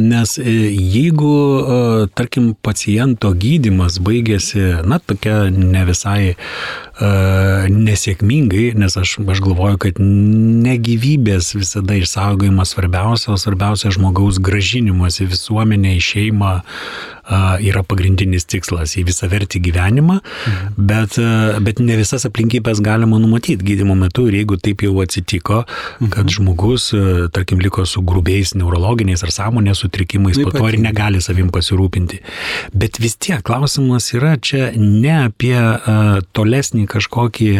nes 0.00 0.36
e, 0.40 0.54
jeigu, 0.72 1.34
e, 1.60 2.06
tarkim, 2.16 2.54
paciento 2.64 3.34
gydimas 3.36 3.98
baigėsi, 4.00 4.62
na, 4.88 5.00
tokia 5.04 5.50
ne 5.52 5.84
visai 5.88 6.32
uh, 7.00 7.66
nesėkmingai, 7.70 8.70
nes 8.78 8.96
aš, 9.00 9.16
aš 9.20 9.40
galvoju, 9.44 9.78
kad 9.84 10.00
ne 10.00 10.76
gyvybės 10.80 11.54
visada 11.56 11.96
išsaugojimas 11.98 12.74
svarbiausia, 12.74 13.32
o 13.34 13.40
svarbiausia 13.40 13.92
žmogaus 13.94 14.40
gražinimas 14.42 15.20
į 15.24 15.30
visuomenę, 15.32 15.94
į 15.96 16.04
šeimą 16.04 16.52
uh, 16.60 17.56
yra 17.64 17.82
pagrindinis 17.86 18.46
tikslas 18.50 18.96
į 19.00 19.06
visą 19.08 19.30
vertį 19.32 19.62
gyvenimą, 19.70 20.20
mhm. 20.20 20.86
bet, 20.90 21.18
uh, 21.22 21.58
bet 21.64 21.80
ne 21.82 21.98
visas 22.00 22.26
aplinkybės 22.28 22.82
galima 22.84 23.20
numatyti 23.22 23.72
gydimo 23.72 23.96
metu 23.98 24.28
ir 24.28 24.40
jeigu 24.42 24.60
taip 24.70 24.84
jau 24.86 24.94
atsitiko, 25.02 25.64
kad 25.98 26.24
mhm. 26.24 26.32
žmogus, 26.36 26.90
uh, 26.96 27.26
tarkim, 27.34 27.60
liko 27.60 27.84
su 27.86 28.02
grubiais 28.06 28.54
neurologiniais 28.56 29.24
ar 29.26 29.34
sąmonės 29.34 29.82
sutrikimais, 29.84 30.38
po 30.40 30.54
to 30.54 30.64
ir 30.70 30.78
negali 30.82 31.20
savim 31.22 31.50
pasirūpinti. 31.52 32.20
Bet 32.72 33.00
vis 33.02 33.18
tiek 33.20 33.42
klausimas 33.46 34.10
yra 34.16 34.36
čia 34.38 34.70
ne 34.78 35.16
apie 35.26 35.56
uh, 35.58 36.20
tolesnį 36.36 36.86
kažkokį 36.90 37.50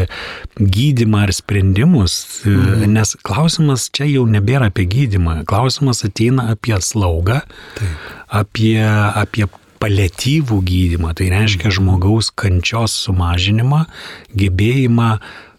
gydimą 0.61 1.25
ar 1.27 1.35
sprendimus, 1.37 2.20
mhm. 2.46 2.87
nes 2.96 3.16
klausimas 3.27 3.88
čia 3.94 4.09
jau 4.11 4.27
nebėra 4.31 4.70
apie 4.70 4.87
gydimą, 4.90 5.42
klausimas 5.51 6.05
ateina 6.07 6.51
apie 6.55 6.77
slaugą, 6.81 7.42
Taip. 7.79 8.12
apie, 8.40 8.79
apie 8.81 9.49
paliatyvų 9.81 10.61
gydimą, 10.68 11.14
tai 11.16 11.31
reiškia 11.33 11.73
žmogaus 11.73 12.29
kančios 12.37 12.99
sumažinimą, 13.07 13.87
gebėjimą 14.37 15.14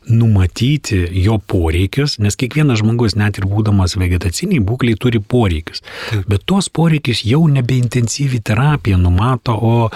numatyti 0.09 1.03
jo 1.23 1.37
poreikius, 1.37 2.17
nes 2.19 2.35
kiekvienas 2.39 2.81
žmogus, 2.81 3.15
net 3.19 3.37
ir 3.37 3.47
būdamas 3.49 3.97
vegetaciniai 3.99 4.63
būkliai, 4.65 4.97
turi 4.99 5.21
poreikius. 5.21 5.83
Bet 6.27 6.47
tuos 6.49 6.69
poreikius 6.73 7.25
jau 7.27 7.43
nebe 7.51 7.77
intensyvi 7.77 8.41
terapija 8.41 8.97
numato, 8.97 9.53
o 9.53 9.89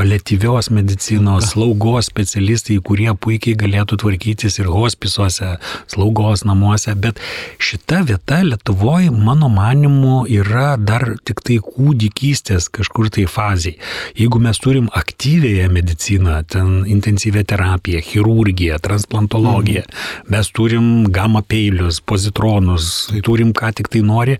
paliatyvios 0.00 0.70
medicinos, 0.70 1.50
slaugos 1.52 2.06
specialistai, 2.08 2.78
kurie 2.84 3.10
puikiai 3.20 3.58
galėtų 3.58 3.98
tvarkytis 4.00 4.56
ir 4.62 4.70
hospisuose, 4.72 5.50
slaugos 5.90 6.44
namuose, 6.48 6.94
bet 6.96 7.20
šita 7.60 8.00
vieta 8.08 8.40
Lietuvoje, 8.46 9.10
mano 9.12 9.50
manimu, 9.52 10.22
yra 10.30 10.78
dar 10.80 11.04
tik 11.28 11.42
tai 11.44 11.58
kūdikystės 11.60 12.70
kažkur 12.72 13.10
tai 13.12 13.26
fazai. 13.28 13.74
Jeigu 14.16 14.40
mes 14.40 14.62
turim 14.62 14.88
aktyvėją 15.02 15.68
mediciną, 15.74 16.38
ten 16.48 16.86
intensyvę 16.88 17.44
terapiją, 17.52 18.00
chirurgiją, 18.06 18.80
transplantologiją, 18.80 19.59
mhm. 19.64 20.32
mes 20.32 20.52
turim 20.56 20.86
gamma 21.12 21.42
peilius, 21.42 22.00
pozitronus, 22.00 23.10
turim 23.26 23.54
ką 23.56 23.74
tik 23.76 23.92
tai 23.92 24.02
nori, 24.06 24.38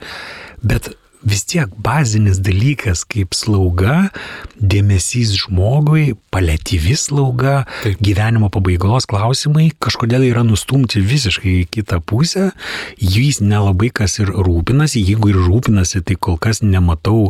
bet 0.62 0.92
vis 1.22 1.44
tiek 1.44 1.68
bazinis 1.85 2.40
dalykas 2.40 3.02
kaip 3.09 3.35
slauga, 3.37 4.09
dėmesys 4.56 5.35
žmogui, 5.42 6.14
paliatyvi 6.33 6.96
slauga, 6.96 7.64
Taip. 7.85 8.00
gyvenimo 8.00 8.48
pabaigos 8.52 9.09
klausimai 9.11 9.70
kažkodėl 9.83 10.24
yra 10.30 10.44
nustumti 10.46 11.02
visiškai 11.04 11.59
į 11.62 11.68
kitą 11.76 12.00
pusę, 12.00 12.50
jais 12.96 13.42
nelabai 13.44 13.92
kas 13.92 14.18
ir 14.22 14.33
rūpinasi, 14.33 15.04
jeigu 15.04 15.35
ir 15.35 15.42
rūpinasi, 15.44 16.04
tai 16.06 16.16
kol 16.16 16.40
kas 16.40 16.64
nematau 16.64 17.28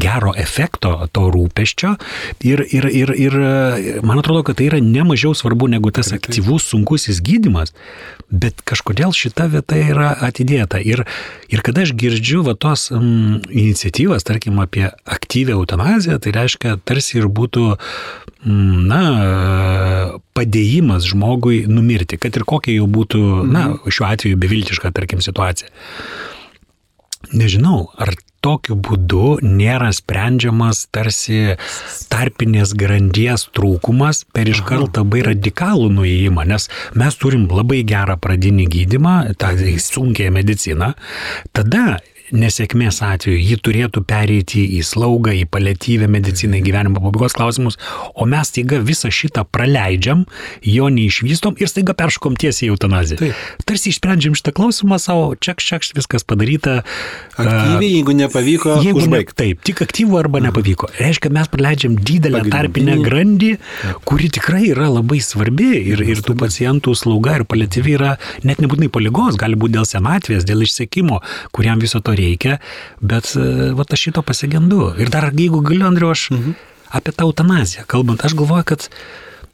gero 0.00 0.32
efekto 0.36 0.92
to 1.14 1.28
rūpeščio 1.32 1.94
ir, 2.46 2.64
ir, 2.74 2.88
ir, 2.90 3.12
ir 3.14 3.36
man 4.06 4.20
atrodo, 4.20 4.44
kad 4.46 4.58
tai 4.58 4.68
yra 4.70 4.80
nemažiau 4.82 5.34
svarbu 5.36 5.68
negu 5.72 5.92
tas 5.94 6.12
aktyvus 6.16 6.66
sunkusis 6.72 7.20
gydimas, 7.24 7.74
bet 8.30 8.62
kažkodėl 8.66 9.14
šita 9.14 9.48
vieta 9.52 9.78
yra 9.78 10.10
atidėta. 10.26 10.80
Ir, 10.82 11.04
ir 11.52 11.64
kada 11.66 11.84
aš 11.86 11.94
girdžiu 11.98 12.42
va 12.46 12.56
tos 12.58 12.88
um, 12.94 13.40
iniciatyvas, 13.48 14.26
tarkim, 14.26 14.58
apie 14.62 14.88
aktyvę 15.04 15.56
eutanaziją, 15.58 16.18
tai 16.22 16.34
reiškia 16.36 16.76
tarsi 16.84 17.18
ir 17.20 17.30
būtų 17.32 17.66
um, 17.74 18.84
na, 18.90 19.02
padėjimas 20.34 21.06
žmogui 21.10 21.64
numirti, 21.70 22.18
kad 22.20 22.36
ir 22.36 22.46
kokia 22.48 22.78
jau 22.78 22.90
būtų, 22.90 23.24
na, 23.46 23.68
mhm. 23.70 23.94
šiuo 23.94 24.10
atveju 24.10 24.40
beviltiška, 24.40 24.92
tarkim, 24.94 25.22
situacija. 25.24 25.70
Nežinau, 27.34 27.88
ar 27.96 28.12
tokiu 28.44 28.76
būdu 28.76 29.38
nėra 29.44 29.90
sprendžiamas 29.96 30.84
tarsi 30.94 31.56
tarpinės 32.12 32.74
grandies 32.78 33.48
trūkumas 33.56 34.24
per 34.34 34.50
iš 34.52 34.62
karto 34.68 35.04
labai 35.04 35.24
radikalų 35.30 35.90
nuėjimą, 35.98 36.46
nes 36.52 36.68
mes 36.98 37.20
turim 37.20 37.46
labai 37.50 37.82
gerą 37.88 38.18
pradinį 38.20 38.68
gydimą, 38.76 39.14
tą 39.40 39.54
sunkią 39.80 40.30
mediciną, 40.34 40.92
tada 41.56 42.00
nesėkmės 42.34 43.00
atveju 43.04 43.38
ji 43.38 43.56
turėtų 43.64 44.02
pereiti 44.08 44.64
į 44.78 44.82
slaugą, 44.86 45.34
į 45.38 45.46
paliatyvę 45.52 46.08
mediciną, 46.10 46.58
į 46.58 46.64
gyvenimo 46.66 47.02
pabaigos 47.02 47.36
klausimus, 47.36 47.78
o 48.14 48.26
mes 48.28 48.50
taiga 48.54 48.80
visą 48.84 49.10
šitą 49.14 49.44
praleidžiam, 49.54 50.24
jo 50.66 50.90
neišvystom 50.92 51.58
ir 51.62 51.70
staiga 51.70 51.94
perškom 51.98 52.38
tiesiai 52.40 52.68
į 52.68 52.72
eutanaziją. 52.74 53.20
Taip. 53.22 53.44
Tarsi 53.68 53.92
išsprendžiam 53.92 54.36
šitą 54.38 54.54
klausimą 54.58 54.98
savo, 55.02 55.30
čiak, 55.38 55.62
čiak, 55.62 55.86
viskas 55.96 56.26
padaryta. 56.26 56.80
Aktyviai, 57.34 57.78
uh, 57.78 57.96
jeigu 57.98 58.16
nepavyko, 58.18 58.78
jeigu 58.84 59.02
užbaigti. 59.04 59.34
Ne, 59.34 59.40
taip, 59.42 59.62
tik 59.66 59.84
aktyvų 59.86 60.20
arba 60.20 60.42
nepavyko. 60.44 60.90
Reiškia, 60.98 61.32
mes 61.34 61.50
praleidžiam 61.52 61.96
didelę 61.98 62.44
tarpinę 62.50 62.98
grandį, 63.04 63.54
taip. 63.60 64.02
kuri 64.08 64.30
tikrai 64.34 64.68
yra 64.72 64.90
labai 64.92 65.20
svarbi 65.24 65.70
ir, 65.94 66.02
ir 66.02 66.22
tų 66.24 66.36
pacientų 66.40 66.96
slauga 66.98 67.38
ir 67.40 67.46
paliatyvi 67.48 67.96
yra 67.98 68.14
net 68.46 68.62
nebūtinai 68.62 68.90
po 68.92 69.02
lygos, 69.02 69.38
gali 69.40 69.58
būti 69.58 69.78
dėl 69.78 69.88
senatvės, 69.88 70.46
dėl 70.48 70.64
išsekimo, 70.66 71.20
kuriam 71.54 71.82
viso 71.82 72.00
to 72.04 72.14
reikia 72.14 72.23
reikia, 72.24 72.58
bet 73.00 73.34
e, 73.36 73.70
va 73.76 73.86
aš 73.86 74.08
šito 74.08 74.24
pasigendu. 74.26 74.94
Ir 74.98 75.12
dar 75.12 75.30
jeigu 75.32 75.62
galiu, 75.64 75.86
Andriu, 75.88 76.10
aš 76.14 76.30
mhm. 76.34 76.56
apie 76.94 77.14
tą 77.14 77.28
eutanaziją 77.28 77.86
kalbant, 77.90 78.24
aš 78.24 78.36
galvoju, 78.38 78.72
kad 78.72 78.88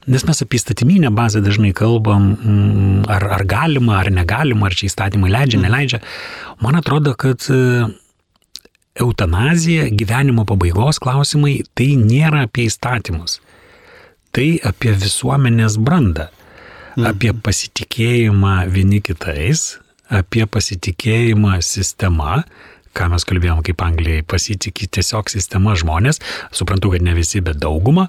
Nes 0.09 0.23
mes 0.25 0.39
apie 0.41 0.57
įstatyminę 0.57 1.11
bazę 1.13 1.43
dažnai 1.45 1.75
kalbam, 1.77 2.31
mm, 2.33 3.03
ar, 3.13 3.27
ar 3.37 3.43
galima, 3.45 3.99
ar 4.01 4.09
negalima, 4.09 4.71
ar 4.71 4.75
čia 4.75 4.89
įstatymai 4.89 5.29
leidžia, 5.29 5.59
mhm. 5.61 5.67
neleidžia. 5.67 6.01
Man 6.65 6.79
atrodo, 6.79 7.13
kad 7.21 7.45
e, 7.53 7.85
eutanazija, 8.97 9.91
gyvenimo 9.93 10.47
pabaigos 10.49 11.03
klausimai, 11.05 11.59
tai 11.77 11.93
nėra 12.01 12.47
apie 12.49 12.65
įstatymus. 12.71 13.43
Tai 14.33 14.49
apie 14.73 14.95
visuomenės 14.97 15.77
brandą, 15.77 16.31
mhm. 16.97 17.07
apie 17.13 17.35
pasitikėjimą 17.37 18.57
vieni 18.73 19.03
kitais, 19.05 19.75
apie 20.11 20.47
pasitikėjimą 20.51 21.61
sistema, 21.65 22.43
ką 22.97 23.11
mes 23.13 23.27
kalbėjom, 23.29 23.63
kaip 23.67 23.83
Anglijai 23.87 24.27
pasitikė 24.27 24.91
tiesiog 24.99 25.31
sistema 25.31 25.77
žmonės, 25.79 26.19
suprantu, 26.55 26.93
kad 26.95 27.05
ne 27.07 27.15
visi, 27.17 27.43
bet 27.45 27.61
dauguma, 27.63 28.09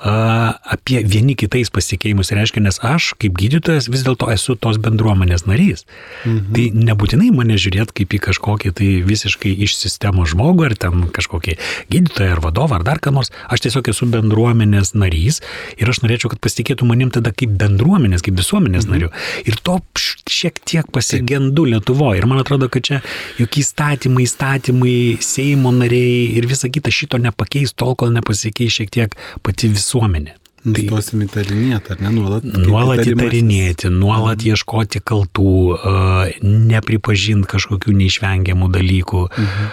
apie 0.00 1.02
vieni 1.04 1.34
kitais 1.36 1.68
pasitikėjimus 1.68 2.32
reiškia, 2.32 2.62
nes 2.64 2.78
aš 2.80 3.12
kaip 3.20 3.34
gydytojas 3.36 3.90
vis 3.92 4.04
dėlto 4.06 4.30
esu 4.32 4.56
tos 4.56 4.78
bendruomenės 4.80 5.44
narys. 5.44 5.84
Mhm. 6.24 6.54
Tai 6.56 6.64
nebūtinai 6.88 7.28
mane 7.36 7.58
žiūrėt 7.60 7.92
kaip 7.92 8.16
į 8.16 8.20
kažkokį 8.30 8.72
tai 8.80 8.88
visiškai 9.04 9.52
iš 9.66 9.76
sistemos 9.76 10.32
žmogų 10.32 10.70
ar 10.70 10.74
ten 10.80 11.04
kažkokį 11.12 11.58
gydytoją 11.92 12.36
ar 12.36 12.40
vadovą 12.40 12.78
ar 12.80 12.86
dar 12.86 13.02
ką 13.02 13.12
nors. 13.12 13.28
Aš 13.52 13.66
tiesiog 13.66 13.92
esu 13.92 14.08
bendruomenės 14.08 14.94
narys 14.96 15.42
ir 15.76 15.92
aš 15.92 16.00
norėčiau, 16.06 16.32
kad 16.32 16.40
pasitikėtų 16.40 16.88
manim 16.88 17.12
tada 17.12 17.34
kaip 17.36 17.52
bendruomenės, 17.60 18.24
kaip 18.24 18.40
visuomenės 18.40 18.88
mhm. 18.88 18.96
nariu. 18.96 19.12
Ir 19.44 19.60
to 19.60 19.76
šiek 20.30 20.62
tiek 20.64 20.88
pasigendu 20.88 21.66
Lietuvoje. 21.68 22.22
Ir 22.22 22.28
man 22.30 22.40
atrodo, 22.40 22.70
kad 22.72 22.88
čia 22.88 23.02
juk 23.36 23.60
įstatymai, 23.60 24.24
įstatymai, 24.24 24.96
Seimo 25.20 25.74
nariai 25.76 26.38
ir 26.40 26.48
visa 26.48 26.72
kita 26.72 26.88
šito 26.94 27.20
nepakeis 27.20 27.76
tol, 27.76 27.92
kol 27.98 28.14
nepasikeis 28.14 28.72
šiek 28.80 28.92
tiek 28.94 29.16
pati 29.44 29.68
visuomenė 29.68 29.89
visuomenė. 29.90 30.36
Nustosim 30.60 31.22
įtarinėti, 31.24 31.94
ar 31.94 32.02
ne? 32.04 32.10
Nuolat, 32.12 32.44
nuolat 32.44 33.00
įtarinėti, 33.08 33.88
nuolat 33.88 34.42
mhm. 34.42 34.50
ieškoti 34.52 35.00
kaltų, 35.00 35.54
nepripažinti 36.44 37.48
kažkokių 37.48 37.94
neišvengiamų 37.96 38.68
dalykų. 38.74 39.22
Mhm. 39.32 39.70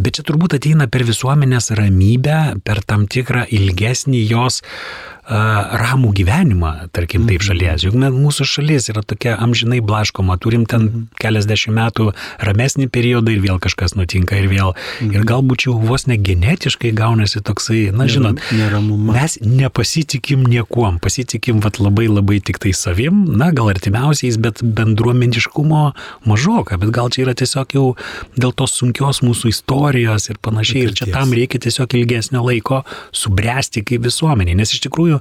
Bet 0.00 0.16
čia 0.16 0.24
turbūt 0.24 0.56
ateina 0.56 0.88
per 0.88 1.04
visuomenės 1.04 1.74
ramybę, 1.76 2.38
per 2.64 2.80
tam 2.80 3.04
tikrą 3.12 3.44
ilgesnį 3.52 4.24
jos 4.32 4.62
uh, 4.64 5.11
ramų 5.30 6.10
gyvenimą, 6.18 6.72
tarkim, 6.90 7.28
taip 7.28 7.38
mhm. 7.38 7.46
šalies. 7.46 7.84
Juk 7.86 7.94
mūsų 7.94 8.46
šalis 8.48 8.88
yra 8.90 9.04
tokia 9.06 9.36
amžinai 9.38 9.78
blaškoma, 9.84 10.34
turim 10.42 10.64
ten 10.66 10.82
mhm. 10.88 11.04
keliasdešimt 11.22 11.76
metų 11.78 12.08
ramesnį 12.42 12.88
periodą 12.90 13.30
ir 13.30 13.42
vėl 13.44 13.60
kažkas 13.62 13.94
nutinka 13.94 14.36
ir 14.40 14.48
vėl. 14.50 14.74
Ir 15.04 15.20
mhm. 15.20 15.26
galbūt 15.30 15.66
jau 15.68 15.76
vos 15.78 16.08
ne 16.10 16.18
genetiškai 16.18 16.90
gaunasi 16.98 17.42
toksai, 17.46 17.84
na 17.94 18.08
žinot, 18.10 18.42
Neramumas. 18.50 19.14
mes 19.14 19.38
nepasitikim 19.46 20.42
niekuom, 20.50 20.98
pasitikim 21.02 21.62
vat 21.62 21.78
labai 21.78 22.08
labai 22.10 22.40
tik 22.42 22.58
tai 22.62 22.74
savim, 22.74 23.22
na 23.38 23.52
gal 23.54 23.70
artimiausiais, 23.70 24.40
bet 24.42 24.62
bendruomeniškumo 24.62 25.84
mažoka, 26.26 26.80
bet 26.82 26.90
gal 26.94 27.12
čia 27.14 27.28
yra 27.28 27.36
tiesiog 27.38 27.78
jau 27.78 27.86
dėl 28.34 28.54
tos 28.58 28.74
sunkios 28.80 29.22
mūsų 29.22 29.54
istorijos 29.54 30.28
ir 30.32 30.42
panašiai. 30.42 30.88
Ir 30.88 30.98
čia 30.98 31.08
tam 31.14 31.30
reikia 31.36 31.62
tiesiog 31.62 31.94
ilgesnio 32.00 32.42
laiko 32.42 32.82
subręsti 33.14 33.84
kaip 33.86 34.02
visuomeniai, 34.08 34.58
nes 34.58 34.74
iš 34.74 34.82
tikrųjų 34.88 35.11
tikrųjų, 35.12 35.20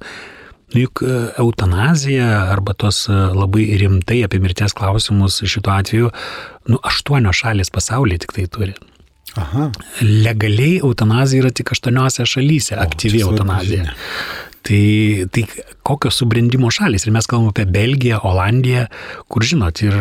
juk 0.72 1.02
e, 1.04 1.16
eutanazija 1.42 2.28
arba 2.52 2.74
tos 2.74 3.08
e, 3.10 3.16
labai 3.36 3.66
rimtai 3.82 4.24
apie 4.24 4.40
mirties 4.40 4.74
klausimus 4.74 5.42
šituo 5.44 5.74
atveju, 5.74 6.12
nu, 6.72 6.80
aštuonios 6.84 7.36
šalis 7.36 7.72
pasaulyje 7.74 8.26
tik 8.26 8.38
tai 8.38 8.48
turi. 8.48 8.76
Aha. 9.40 9.72
Legaliai 10.04 10.82
eutanazija 10.84 11.46
yra 11.46 11.52
tik 11.56 11.72
aštuoniuose 11.72 12.26
šalyse, 12.28 12.76
aktyvi 12.76 13.22
eutanazija. 13.24 13.94
Tai, 14.62 15.26
tai 15.34 15.42
kokios 15.82 16.20
subrendimo 16.22 16.70
šalis? 16.70 17.08
Ir 17.08 17.14
mes 17.16 17.26
kalbame 17.26 17.50
apie 17.50 17.64
Belgiją, 17.66 18.20
Olandiją, 18.30 18.84
kur, 19.32 19.42
žinot, 19.48 19.82
ir, 19.82 19.96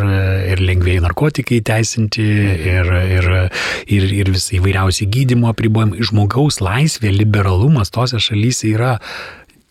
ir 0.52 0.60
lengvėjai 0.60 1.00
narkotikai 1.06 1.62
teisinti, 1.64 2.26
ir, 2.74 2.90
ir, 3.16 3.30
ir, 3.88 4.08
ir 4.18 4.32
vis 4.34 4.50
įvairiausi 4.58 5.08
gydymo 5.08 5.48
apribojimai. 5.54 6.04
Žmogaus 6.10 6.60
laisvė, 6.60 7.14
liberalumas 7.22 7.94
tose 7.94 8.20
šalyse 8.20 8.74
yra 8.74 8.98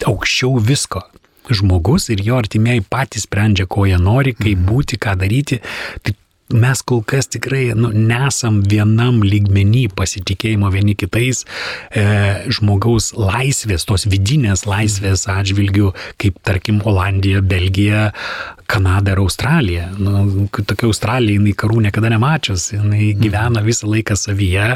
aukščiau 0.08 0.60
visko. 0.64 1.04
Žmogus 1.50 2.10
ir 2.14 2.22
jo 2.22 2.38
artimieji 2.38 2.86
patys 2.86 3.26
sprendžia, 3.26 3.66
ko 3.66 3.88
jie 3.90 3.98
nori, 3.98 4.36
kaip 4.38 4.60
būti, 4.68 5.00
ką 5.02 5.16
daryti. 5.18 5.58
Tai 6.06 6.14
mes 6.54 6.82
kol 6.82 7.04
kas 7.06 7.30
tikrai 7.30 7.74
nu, 7.78 7.92
nesam 7.94 8.62
vienam 8.66 9.22
lygmenį 9.26 9.88
pasitikėjimo 9.98 10.72
vieni 10.74 10.96
kitais 10.98 11.44
e, 11.46 12.06
žmogaus 12.50 13.12
laisvės, 13.18 13.86
tos 13.90 14.08
vidinės 14.10 14.66
laisvės 14.70 15.28
atžvilgių, 15.30 15.92
kaip 16.22 16.40
tarkim 16.46 16.82
Olandija, 16.90 17.44
Belgija, 17.46 18.10
Kanada 18.70 19.16
ir 19.16 19.22
Australija. 19.24 19.88
Nu, 19.98 20.48
tokia 20.54 20.90
Australija, 20.90 21.40
jinai 21.40 21.56
karų 21.58 21.84
niekada 21.86 22.12
nemačius, 22.14 22.68
jinai 22.76 23.12
gyvena 23.18 23.64
visą 23.66 23.90
laiką 23.90 24.18
savyje, 24.18 24.76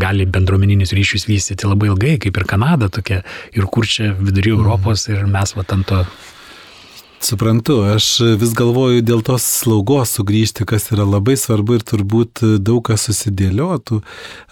gali 0.00 0.28
bendruomeninius 0.28 0.94
ryšius 0.96 1.28
vystyti 1.28 1.68
labai 1.68 1.90
ilgai, 1.92 2.14
kaip 2.24 2.40
ir 2.40 2.48
Kanada 2.48 2.88
tokia, 2.92 3.20
ir 3.56 3.68
kur 3.72 3.88
čia 3.88 4.12
vidury 4.16 4.54
Europos 4.56 5.08
ir 5.12 5.26
mes 5.28 5.56
va 5.56 5.66
ant 5.74 5.88
to 5.88 6.04
Suprantu, 7.24 7.78
aš 7.88 8.18
vis 8.36 8.50
galvoju 8.52 9.00
dėl 9.00 9.22
tos 9.24 9.46
slaugos 9.62 10.10
sugrįžti, 10.18 10.66
kas 10.68 10.90
yra 10.92 11.06
labai 11.08 11.38
svarbu 11.40 11.78
ir 11.78 11.86
turbūt 11.88 12.42
daug 12.60 12.82
kas 12.84 13.06
susidėliotų. 13.08 14.02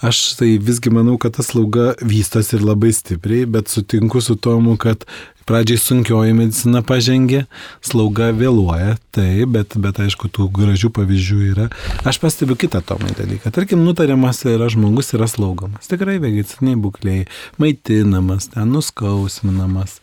Aš 0.00 0.20
tai 0.38 0.54
visgi 0.56 0.88
manau, 0.88 1.18
kad 1.20 1.36
ta 1.36 1.44
slauga 1.44 1.90
vystosi 2.00 2.56
ir 2.56 2.64
labai 2.64 2.94
stipriai, 2.96 3.44
bet 3.44 3.68
sutinku 3.68 4.24
su 4.24 4.38
tomu, 4.40 4.78
kad 4.80 5.04
pradžiai 5.44 5.82
sunkioji 5.84 6.32
medicina 6.38 6.80
pažengė, 6.86 7.44
slauga 7.84 8.30
vėluoja, 8.32 8.96
taip, 9.12 9.52
bet, 9.52 9.76
bet 9.76 10.00
aišku, 10.06 10.32
tų 10.32 10.48
gražių 10.56 10.94
pavyzdžių 10.96 11.40
yra. 11.52 11.68
Aš 12.08 12.22
pastebiu 12.24 12.56
kitą 12.56 12.80
tomai 12.88 13.12
dalyką. 13.18 13.52
Tarkim, 13.52 13.84
nutariamas 13.84 14.46
yra 14.48 14.72
žmogus 14.72 15.12
yra 15.12 15.28
slaugomas. 15.28 15.92
Tikrai 15.92 16.16
vegetiniai 16.24 16.80
būkliai, 16.80 17.26
maitinamas, 17.60 18.48
ten 18.54 18.72
nuskausminamas. 18.72 20.00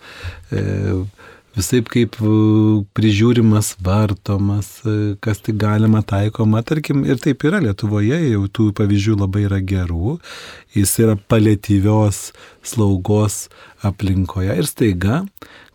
E, 0.54 0.62
visai 1.58 1.82
kaip 1.86 2.18
e, 2.22 2.34
prižiūrimas, 2.98 3.74
vartomas, 3.86 4.70
e, 4.84 5.16
kas 5.24 5.42
tik 5.46 5.58
galima 5.62 6.02
taikoma, 6.06 6.62
tarkim, 6.66 7.04
ir 7.08 7.20
taip 7.22 7.46
yra 7.48 7.62
Lietuvoje, 7.64 8.20
jau 8.34 8.46
tų 8.48 8.70
pavyzdžių 8.78 9.18
labai 9.24 9.46
yra 9.48 9.62
gerų, 9.62 10.18
jis 10.78 10.96
yra 11.04 11.18
palėtyvios 11.32 12.30
slaugos 12.66 13.48
aplinkoje 13.86 14.60
ir 14.62 14.70
staiga 14.70 15.24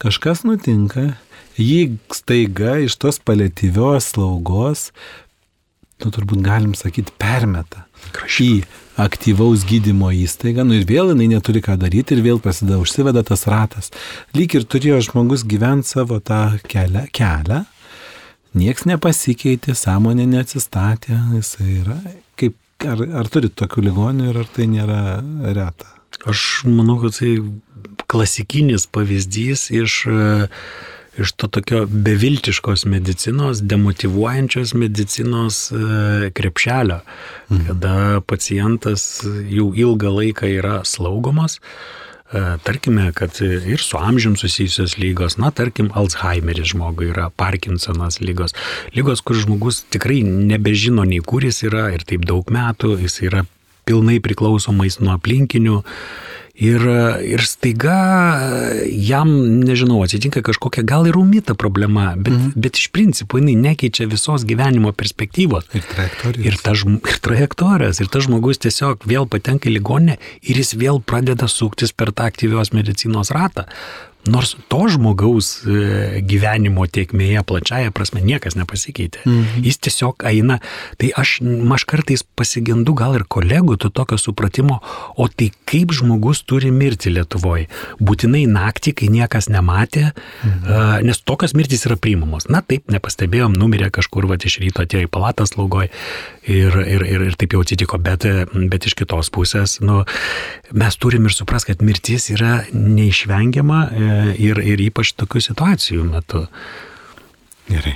kažkas 0.02 0.44
nutinka, 0.46 1.14
jį 1.58 1.96
staiga 2.14 2.78
iš 2.84 2.98
tos 3.00 3.20
palėtyvios 3.22 4.12
slaugos, 4.14 4.90
nu 6.04 6.14
turbūt 6.14 6.42
galim 6.44 6.74
sakyti, 6.78 7.14
permeta 7.18 7.86
į 8.14 8.50
aktyvaus 9.00 9.64
gydimo 9.66 10.12
įstaigą, 10.14 10.64
nu 10.66 10.78
ir 10.78 10.86
vėl 10.88 11.12
jinai 11.12 11.28
neturi 11.34 11.62
ką 11.64 11.76
daryti 11.80 12.14
ir 12.14 12.24
vėl 12.24 12.40
prasideda, 12.42 12.78
užsiveda 12.82 13.24
tas 13.26 13.46
ratas. 13.50 13.90
Lyg 14.36 14.54
ir 14.54 14.66
turėjo 14.70 15.00
žmogus 15.10 15.46
gyventi 15.48 15.96
savo 15.96 16.20
tą 16.22 16.58
kelią, 16.70 17.08
kelią 17.14 17.64
nieks 18.58 18.86
nepasikeitė, 18.88 19.74
sąmonė 19.78 20.26
neatsistatė, 20.30 21.18
jisai 21.34 21.80
yra. 21.82 21.98
Kaip, 22.40 22.56
ar, 22.86 23.02
ar 23.22 23.30
turit 23.32 23.56
tokių 23.58 23.88
ligonių 23.88 24.30
ir 24.30 24.40
ar 24.44 24.50
tai 24.54 24.68
nėra 24.70 25.00
reta? 25.56 25.90
Aš 26.30 26.64
manau, 26.70 27.00
kad 27.02 27.16
tai 27.18 27.34
klasikinis 28.10 28.86
pavyzdys 28.94 29.68
iš, 29.74 30.04
e, 30.06 30.26
iš 31.18 31.32
to 31.32 31.48
tokio 31.48 31.86
beviltiškos 31.86 32.84
medicinos, 32.84 33.62
demotivuojančios 33.62 34.74
medicinos 34.74 35.72
e, 35.72 36.30
krepšelio, 36.30 37.00
mhm. 37.50 37.66
kada 37.66 38.20
pacientas 38.26 39.22
jau 39.50 39.72
ilgą 39.74 40.10
laiką 40.18 40.50
yra 40.58 40.80
slaugomas. 40.84 41.60
E, 42.32 42.56
Tarkime, 42.64 43.12
kad 43.12 43.40
ir 43.42 43.80
su 43.80 43.98
amžium 44.00 44.36
susijusios 44.36 44.98
lygos, 44.98 45.36
na, 45.38 45.50
tarkim, 45.50 45.90
Alzheimeris 45.94 46.72
žmogui 46.72 47.12
yra, 47.12 47.28
Parkinsonas 47.30 48.20
lygos, 48.20 48.56
lygos, 48.96 49.22
kur 49.22 49.36
žmogus 49.38 49.84
tikrai 49.90 50.22
nebežino 50.24 51.04
nei 51.06 51.20
kur 51.20 51.44
jis 51.44 51.62
yra 51.68 51.90
ir 51.94 52.02
taip 52.08 52.26
daug 52.26 52.50
metų, 52.50 52.96
jis 53.04 53.20
yra 53.28 53.44
pilnai 53.84 54.18
priklausomais 54.24 54.98
nuo 55.02 55.14
aplinkinių. 55.18 55.82
Ir, 56.54 56.84
ir 57.26 57.42
staiga 57.42 57.96
jam, 58.86 59.30
nežinau, 59.66 60.04
atsitinka 60.04 60.38
kažkokia 60.46 60.84
gal 60.86 61.08
ir 61.10 61.18
umita 61.18 61.56
problema, 61.58 62.12
bet, 62.14 62.30
mm 62.30 62.52
bet 62.54 62.78
iš 62.78 62.92
principo 62.94 63.40
jinai 63.40 63.56
nekeičia 63.58 64.06
visos 64.06 64.44
gyvenimo 64.46 64.92
perspektyvos. 64.94 65.66
Ir 65.74 65.82
trajektorijos. 65.90 66.46
Ir, 66.46 66.60
ta, 66.62 66.76
ir 66.78 67.18
trajektorijos. 67.26 68.00
Ir 68.00 68.10
tas 68.14 68.28
žmogus 68.28 68.62
tiesiog 68.62 69.02
vėl 69.10 69.26
patenka 69.26 69.66
į 69.66 69.74
ligonę 69.80 70.16
ir 70.46 70.62
jis 70.62 70.76
vėl 70.78 71.02
pradeda 71.02 71.50
suktis 71.50 71.90
per 71.90 72.14
tą 72.14 72.30
aktyvios 72.30 72.70
medicinos 72.76 73.34
ratą. 73.34 73.66
Nors 74.30 74.54
to 74.72 74.80
žmogaus 74.88 75.50
e, 75.64 76.20
gyvenimo 76.24 76.86
tiekmėje 76.88 77.42
plačiaja 77.44 77.92
prasme 77.94 78.22
niekas 78.24 78.56
nepasikeitė. 78.56 79.24
Mhm. 79.26 79.64
Jis 79.66 79.80
tiesiog 79.84 80.24
eina. 80.30 80.60
Tai 81.00 81.10
aš, 81.20 81.36
aš 81.76 81.84
kartais 81.90 82.24
pasigendu 82.24 82.94
gal 82.96 83.18
ir 83.18 83.26
kolegų 83.28 83.76
to 83.82 83.90
tokio 83.92 84.18
supratimo, 84.20 84.80
o 85.16 85.28
tai 85.28 85.50
kaip 85.68 85.92
žmogus 85.92 86.44
turi 86.48 86.72
mirti 86.74 87.12
Lietuvoje. 87.12 87.68
Būtinai 88.00 88.44
naktį, 88.50 88.94
kai 89.00 89.10
niekas 89.12 89.50
nematė, 89.52 90.10
mhm. 90.44 91.04
nes 91.06 91.20
tokios 91.24 91.54
mirtys 91.56 91.84
yra 91.88 91.98
priimamos. 92.00 92.48
Na 92.52 92.62
taip, 92.64 92.88
nepastebėjom, 92.92 93.56
numirė 93.58 93.90
kažkur, 93.94 94.28
va 94.30 94.38
iš 94.40 94.58
ryto 94.62 94.84
atėjo 94.84 95.06
į 95.06 95.12
palatą 95.12 95.46
slaugoj 95.48 95.88
ir, 95.88 96.76
ir, 96.80 97.04
ir, 97.04 97.26
ir 97.28 97.36
taip 97.40 97.54
jau 97.56 97.62
atsitiko, 97.64 97.98
bet, 98.02 98.26
bet 98.70 98.88
iš 98.88 98.96
kitos 98.98 99.30
pusės, 99.34 99.78
nu, 99.84 100.02
mes 100.76 100.98
turim 101.00 101.28
ir 101.28 101.34
supras, 101.34 101.66
kad 101.68 101.82
mirtis 101.84 102.28
yra 102.34 102.62
neišvengiama 102.72 103.80
e, 103.84 104.13
ir, 104.40 104.60
ir 104.62 104.82
ypač 104.88 105.14
tokių 105.18 105.42
situacijų 105.48 106.04
metu. 106.08 106.44
Gerai. 107.64 107.94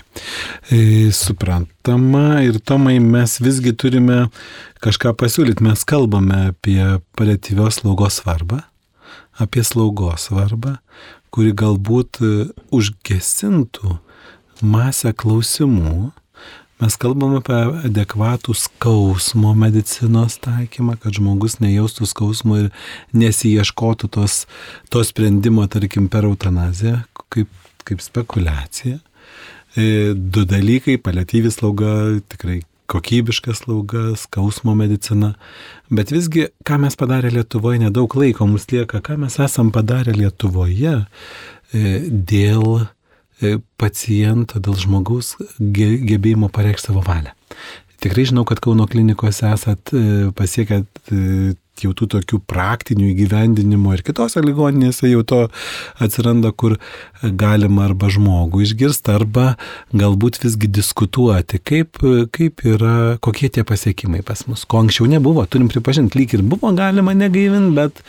E, 0.73 1.11
suprantama 1.13 2.41
ir 2.41 2.57
Tomai 2.65 2.97
mes 3.05 3.37
visgi 3.45 3.75
turime 3.77 4.29
kažką 4.85 5.13
pasiūlyti. 5.21 5.65
Mes 5.67 5.85
kalbame 5.89 6.49
apie 6.55 6.81
paliatyvios 7.19 7.83
slaugos 7.83 8.23
svarbą, 8.23 8.63
apie 9.37 9.65
slaugos 9.67 10.31
svarbą, 10.31 10.79
kuri 11.35 11.53
galbūt 11.53 12.23
e, 12.25 12.33
užgesintų 12.73 13.99
masę 14.65 15.13
klausimų. 15.13 16.15
Mes 16.79 16.95
kalbam 16.95 17.35
apie 17.41 17.57
adekvatų 17.89 18.55
skausmo 18.55 19.51
medicinos 19.59 20.37
taikymą, 20.45 20.95
kad 21.03 21.17
žmogus 21.17 21.57
nejaustų 21.59 22.07
skausmo 22.07 22.59
ir 22.61 22.69
nesieškotų 23.19 24.11
tos, 24.15 24.45
to 24.87 25.03
sprendimo, 25.03 25.67
tarkim, 25.67 26.07
per 26.13 26.29
eutanaziją, 26.29 27.01
kaip, 27.35 27.51
kaip 27.89 28.05
spekulacija. 28.05 29.01
E, 29.75 30.15
Du 30.15 30.45
dalykai- 30.47 31.01
paliatyvi 31.07 31.51
slauga, 31.51 32.21
tikrai 32.31 32.63
kokybiška 32.87 33.55
slauga, 33.55 34.17
skausmo 34.17 34.75
medicina. 34.75 35.35
Bet 35.91 36.13
visgi, 36.15 36.47
ką 36.65 36.79
mes 36.81 36.97
padarė 36.97 37.33
Lietuvoje, 37.35 37.83
nedaug 37.83 38.15
laiko 38.15 38.47
mums 38.47 38.71
lieka, 38.71 39.03
ką 39.05 39.19
mes 39.19 39.37
esam 39.39 39.73
padarę 39.75 40.15
Lietuvoje 40.17 40.95
e, 41.75 41.99
dėl 42.09 42.87
paciento, 43.81 44.61
dėl 44.63 44.79
žmogaus 44.79 45.37
ge- 45.59 45.99
gebėjimo 46.09 46.51
pareikšti 46.55 46.91
savo 46.91 47.05
valią. 47.07 47.35
Tikrai 47.99 48.29
žinau, 48.31 48.45
kad 48.47 48.61
Kauno 48.63 48.87
klinikose 48.87 49.49
esat 49.51 49.91
e, 49.91 50.31
pasiekę 50.39 50.85
e, 50.85 51.55
jau 51.85 51.93
tų 51.97 52.09
tokių 52.15 52.41
praktinių 52.51 53.09
įgyvendinimo 53.13 53.93
ir 53.95 54.03
kitose 54.07 54.43
ligoninėse 54.45 55.11
jau 55.11 55.25
to 55.27 55.41
atsiranda, 56.03 56.53
kur 56.53 56.77
galima 57.23 57.87
arba 57.89 58.11
žmogų 58.13 58.63
išgirsti, 58.67 59.15
arba 59.15 59.49
galbūt 59.95 60.41
visgi 60.45 60.71
diskutuoti, 60.79 61.61
kaip, 61.63 62.01
kaip 62.35 62.65
yra, 62.67 63.17
kokie 63.25 63.51
tie 63.55 63.67
pasiekimai 63.69 64.23
pas 64.27 64.45
mus. 64.51 64.65
Ko 64.69 64.83
anksčiau 64.83 65.09
nebuvo, 65.11 65.45
turim 65.51 65.71
pripažinti, 65.73 66.19
lyg 66.21 66.39
ir 66.39 66.47
buvo 66.47 66.73
galima 66.79 67.15
negaivinti, 67.19 67.75
bet 67.79 68.03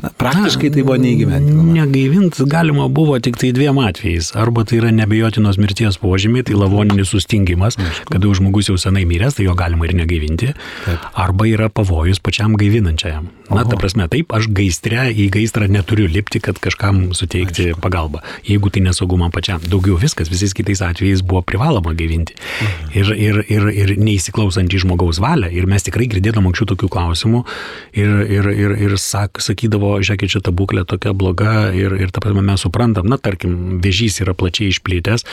na, 0.00 0.10
praktiškai 0.20 0.72
tai 0.74 0.86
buvo 0.86 0.98
neįgyvendinama. 1.02 1.76
Negaivint 1.78 2.40
galima 2.50 2.88
buvo 2.88 3.18
tik 3.22 3.38
tai 3.40 3.52
dviem 3.56 3.78
atvejais. 3.84 4.32
Arba 4.38 4.64
tai 4.66 4.80
yra 4.80 4.92
nebejotinos 4.94 5.60
mirties 5.60 6.00
požymiai, 6.02 6.46
tai 6.48 6.58
lavoninis 6.58 7.12
sustingimas, 7.14 7.78
kada 8.10 8.26
jau 8.26 8.34
žmogus 8.40 8.72
jau 8.72 8.78
senai 8.80 9.06
miręs, 9.08 9.38
tai 9.38 9.48
jo 9.48 9.54
galima 9.58 9.86
ir 9.86 9.96
negaivinti. 10.02 10.54
Taip. 10.86 11.08
Arba 11.14 11.48
yra 11.50 11.70
pavojus 11.70 12.22
pačiam 12.24 12.58
gaivinančiam 12.58 13.04
sergančiajam. 13.04 13.30
Na, 13.50 13.60
ta 13.68 13.76
prasme, 13.76 14.06
taip, 14.08 14.32
aš 14.32 14.48
gaistre 14.48 15.10
į 15.12 15.28
gaisrą 15.32 15.68
neturiu 15.68 16.08
lipti, 16.08 16.40
kad 16.40 16.56
kažkam 16.58 17.12
suteikti 17.12 17.68
Aišku. 17.70 17.80
pagalbą. 17.84 18.22
Jeigu 18.48 18.70
tai 18.72 18.80
nesaugu 18.80 19.18
man 19.20 19.30
pačiam. 19.30 19.60
Daugiau 19.60 19.98
viskas, 20.00 20.30
visais 20.32 20.54
kitais 20.56 20.80
atvejais 20.80 21.20
buvo 21.20 21.42
privaloma 21.42 21.92
gaivinti. 21.92 22.34
Mhm. 22.34 22.94
Ir, 22.96 23.12
ir, 23.12 23.36
ir, 23.52 23.68
ir 23.68 23.92
neįsiklausant 24.00 24.72
į 24.72 24.80
žmogaus 24.86 25.20
valią. 25.20 25.52
Ir 25.52 25.68
mes 25.68 25.84
tikrai 25.84 26.08
girdėdom 26.08 26.48
anksčiau 26.48 26.72
tokių 26.72 26.88
klausimų. 26.88 27.44
Ir, 27.92 28.14
ir, 28.32 28.48
ir, 28.48 28.76
ir 28.88 28.96
sak, 28.98 29.42
sakydavo, 29.44 29.83
žiūrėkit, 30.04 30.34
šita 30.36 30.52
būklė 30.54 30.84
tokia 30.88 31.14
bloga. 31.16 31.70
Ir, 31.76 31.96
ir 32.00 32.12
ta 32.14 32.22
prasme, 32.24 32.42
mes 32.44 32.64
suprantam, 32.64 33.08
na, 33.10 33.18
tarkim, 33.20 33.80
vėžys 33.84 34.20
yra 34.24 34.34
plačiai 34.36 34.72
išplėtęs. 34.72 35.26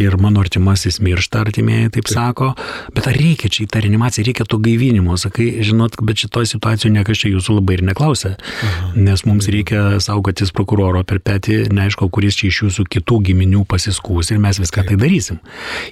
Ir 0.00 0.16
mano 0.20 0.42
artimasis 0.44 1.00
miršta, 1.04 1.44
artimieji 1.46 1.92
taip, 1.98 2.10
sako. 2.10 2.52
Bet 2.94 3.10
ar 3.10 3.18
reikia 3.18 3.50
čia 3.52 3.64
į 3.66 3.70
tą 3.72 3.82
reanimaciją, 3.84 4.26
reikia 4.28 4.46
to 4.48 4.60
gaivinimo. 4.62 5.16
Sakai, 5.20 5.48
žinot, 5.66 5.98
bet 6.04 6.24
šitoje 6.24 6.52
situacijoje 6.54 6.94
niekas 6.96 7.22
čia 7.22 7.32
jūsų 7.34 7.58
labai 7.58 7.78
ir 7.78 7.84
neklausia. 7.90 8.34
Aha. 8.38 8.92
Nes 8.96 9.24
mums 9.28 9.48
reikia 9.52 9.98
saugotis 10.04 10.52
prokuroro 10.54 11.02
per 11.08 11.20
petį, 11.24 11.60
neaišku, 11.74 12.08
kuris 12.14 12.38
čia 12.38 12.48
iš 12.50 12.62
jūsų 12.66 12.86
kitų 12.96 13.20
giminių 13.30 13.64
pasiskūs 13.68 14.32
ir 14.32 14.42
mes 14.42 14.60
viską 14.62 14.86
tai 14.88 14.98
darysim. 15.00 15.40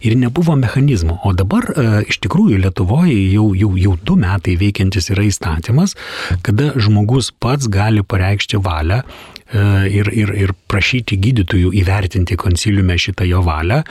Ir 0.02 0.16
nebuvo 0.18 0.56
mechanizmo. 0.58 1.18
O 1.24 1.32
dabar 1.36 1.68
e, 1.72 1.86
iš 2.10 2.20
tikrųjų 2.24 2.60
Lietuvoje 2.62 3.16
jau, 3.32 3.50
jau, 3.58 3.72
jau 3.80 3.94
du 4.02 4.16
metai 4.20 4.56
veikiantis 4.60 5.10
yra 5.14 5.26
įstatymas, 5.28 5.96
kada 6.46 6.72
žmogus 6.80 7.32
pats 7.42 7.68
gali 7.72 8.04
pareikšti 8.08 8.60
valią 8.62 9.00
ir, 9.54 10.10
ir, 10.10 10.32
ir 10.34 10.52
prašyti 10.66 11.18
gydytojų 11.22 11.70
įvertinti 11.78 12.36
konsiliume 12.40 12.96
šitą 12.98 13.26
jo 13.28 13.42
valią, 13.46 13.82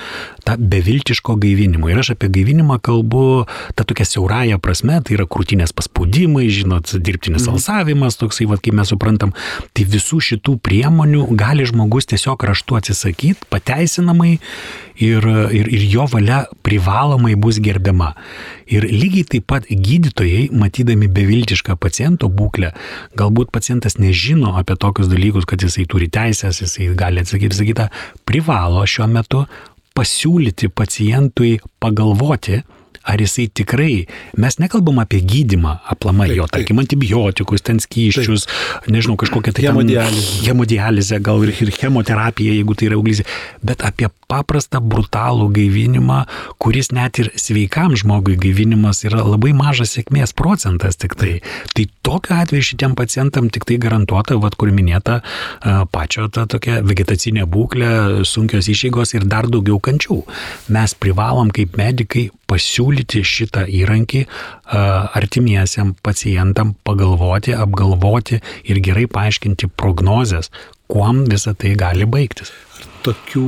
tą 0.43 0.57
beviltiško 0.59 1.37
gaivinimo. 1.41 1.89
Ir 1.91 2.01
aš 2.01 2.13
apie 2.15 2.29
gaivinimą 2.33 2.79
kalbu 2.83 3.45
tą 3.77 3.85
tokią 3.87 4.07
siaurąją 4.11 4.59
prasme, 4.63 4.99
tai 5.05 5.15
yra 5.17 5.27
krūtinės 5.31 5.71
paspaudimai, 5.75 6.47
žinot, 6.51 6.91
dirbtinis 6.99 7.47
mhm. 7.47 7.55
alsavimas, 7.55 8.19
toksai, 8.19 8.49
va, 8.51 8.59
kaip 8.59 8.75
mes 8.75 8.91
suprantam, 8.91 9.31
tai 9.73 9.87
visų 9.87 10.19
šitų 10.31 10.57
priemonių 10.65 11.29
gali 11.39 11.67
žmogus 11.67 12.11
tiesiog 12.11 12.43
raštu 12.51 12.81
atsisakyti, 12.81 13.47
pateisinamai 13.51 14.35
ir, 14.99 15.25
ir, 15.51 15.69
ir 15.71 15.87
jo 15.91 16.05
valia 16.11 16.45
privalomai 16.65 17.35
bus 17.39 17.59
gerbiama. 17.63 18.13
Ir 18.71 18.87
lygiai 18.89 19.25
taip 19.29 19.47
pat 19.49 19.67
gydytojai, 19.69 20.49
matydami 20.55 21.07
beviltišką 21.11 21.75
paciento 21.77 22.29
būklę, 22.31 22.71
galbūt 23.17 23.51
pacientas 23.53 23.99
nežino 24.01 24.55
apie 24.59 24.77
tokius 24.79 25.09
dalykus, 25.11 25.44
kad 25.49 25.63
jisai 25.63 25.85
turi 25.89 26.09
teisės, 26.11 26.61
jisai 26.63 26.91
gali 26.97 27.23
atsakyti, 27.23 27.59
sakytą, 27.59 27.89
privalo 28.27 28.83
šiuo 28.89 29.07
metu 29.11 29.45
pasiūlyti 29.95 30.69
pacientui 30.75 31.55
pagalvoti, 31.79 32.61
ar 33.05 33.21
jisai 33.21 33.47
tikrai, 33.53 34.05
mes 34.41 34.59
nekalbam 34.61 34.99
apie 35.03 35.21
gydimą 35.21 35.77
aplamai 35.93 36.31
jo, 36.33 36.47
tarkim, 36.51 36.81
antibiotikus, 36.81 37.63
ten 37.65 37.79
skyščius, 37.83 38.47
nežinau, 38.89 39.17
kažkokią 39.21 39.53
tai 39.55 39.67
hemodializę. 39.67 40.43
hemodializę, 40.47 41.19
gal 41.23 41.45
ir, 41.45 41.53
ir 41.61 41.73
chemoterapiją, 41.75 42.57
jeigu 42.59 42.77
tai 42.77 42.89
yra 42.89 42.99
auglizė, 42.99 43.27
bet 43.65 43.85
apie 43.85 44.09
paprastą, 44.31 44.81
brutalų 44.81 45.49
gaivinimą, 45.55 46.23
kuris 46.61 46.91
net 46.95 47.19
ir 47.21 47.31
sveikam 47.39 47.95
žmogui 47.97 48.37
gaivinimas 48.41 49.03
yra 49.05 49.23
labai 49.25 49.53
mažas 49.57 49.95
sėkmės 49.95 50.33
procentas 50.37 50.97
tik 51.01 51.15
tai. 51.19 51.35
Tai 51.77 51.85
tokiu 52.05 52.37
atveju 52.39 52.69
šitiem 52.71 52.95
pacientam 52.97 53.51
tik 53.53 53.67
tai 53.69 53.77
garantuota, 53.81 54.39
vad 54.41 54.57
kur 54.59 54.73
minėta, 54.75 55.21
pačio 55.93 56.27
ta 56.33 56.47
tokia 56.49 56.81
vegetacinė 56.85 57.45
būklė, 57.49 58.25
sunkios 58.27 58.69
išeigos 58.71 59.15
ir 59.15 59.27
dar 59.29 59.49
daugiau 59.51 59.79
kančių. 59.83 60.21
Mes 60.73 60.97
privalom 60.97 61.53
kaip 61.53 61.77
medikai 61.79 62.29
pasiūlyti 62.49 63.23
šitą 63.25 63.65
įrankį 63.81 64.25
artimiesiam 65.19 65.95
pacientam 66.05 66.75
pagalvoti, 66.87 67.55
apgalvoti 67.57 68.41
ir 68.69 68.81
gerai 68.85 69.07
paaiškinti 69.11 69.71
prognozes, 69.77 70.51
kuom 70.91 71.25
visa 71.31 71.55
tai 71.57 71.75
gali 71.79 72.07
baigtis. 72.09 72.53
Tokių 73.05 73.47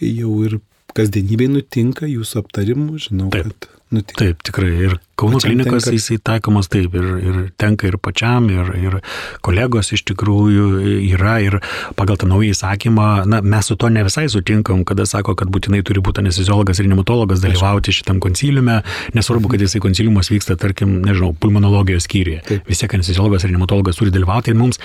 jau 0.00 0.34
ir 0.46 0.58
kasdienybėje 0.96 1.54
nutinka 1.54 2.08
jūsų 2.10 2.42
aptarimų, 2.44 2.98
žinau, 3.06 3.28
Taip. 3.34 3.52
kad 3.52 3.68
nutinka. 3.94 4.18
Taip, 4.22 4.42
tikrai. 4.48 4.72
Ir 4.88 4.96
Kauno 5.20 5.38
pačiam 5.38 5.52
klinikos 5.52 5.86
tenka... 5.86 5.96
jisai 5.96 6.18
taikomas 6.30 6.70
taip, 6.72 6.94
ir, 6.96 7.08
ir 7.20 7.38
tenka 7.60 7.88
ir 7.88 7.98
pačiam, 8.02 8.48
ir, 8.52 8.72
ir 8.80 8.98
kolegos 9.44 9.92
iš 9.96 10.04
tikrųjų 10.10 10.66
yra, 11.10 11.36
ir 11.44 11.58
pagal 11.98 12.18
tą 12.20 12.28
naują 12.30 12.54
įsakymą, 12.56 13.08
na, 13.30 13.42
mes 13.44 13.70
su 13.70 13.76
to 13.80 13.90
ne 13.92 14.04
visai 14.06 14.26
sutinkam, 14.32 14.84
kada 14.88 15.06
sako, 15.08 15.36
kad 15.38 15.52
būtinai 15.52 15.82
turi 15.86 16.02
būti 16.04 16.24
anesteziologas 16.24 16.80
ir 16.80 16.90
nematologas 16.90 17.42
dalyvauti 17.44 17.94
šitam 18.00 18.20
konsiliume, 18.24 18.80
nesvarbu, 19.16 19.52
kad 19.52 19.64
jisai 19.64 19.82
konsiliumas 19.84 20.32
vyksta, 20.32 20.56
tarkim, 20.60 21.00
nežinau, 21.04 21.34
pulmonologijos 21.40 22.08
skyriuje. 22.08 22.62
Vis 22.68 22.82
tiek 22.82 22.96
anesteziologas 22.98 23.44
ir 23.44 23.54
nematologas 23.54 24.00
turi 24.00 24.14
dalyvauti 24.14 24.54
ir 24.54 24.58
mums 24.58 24.80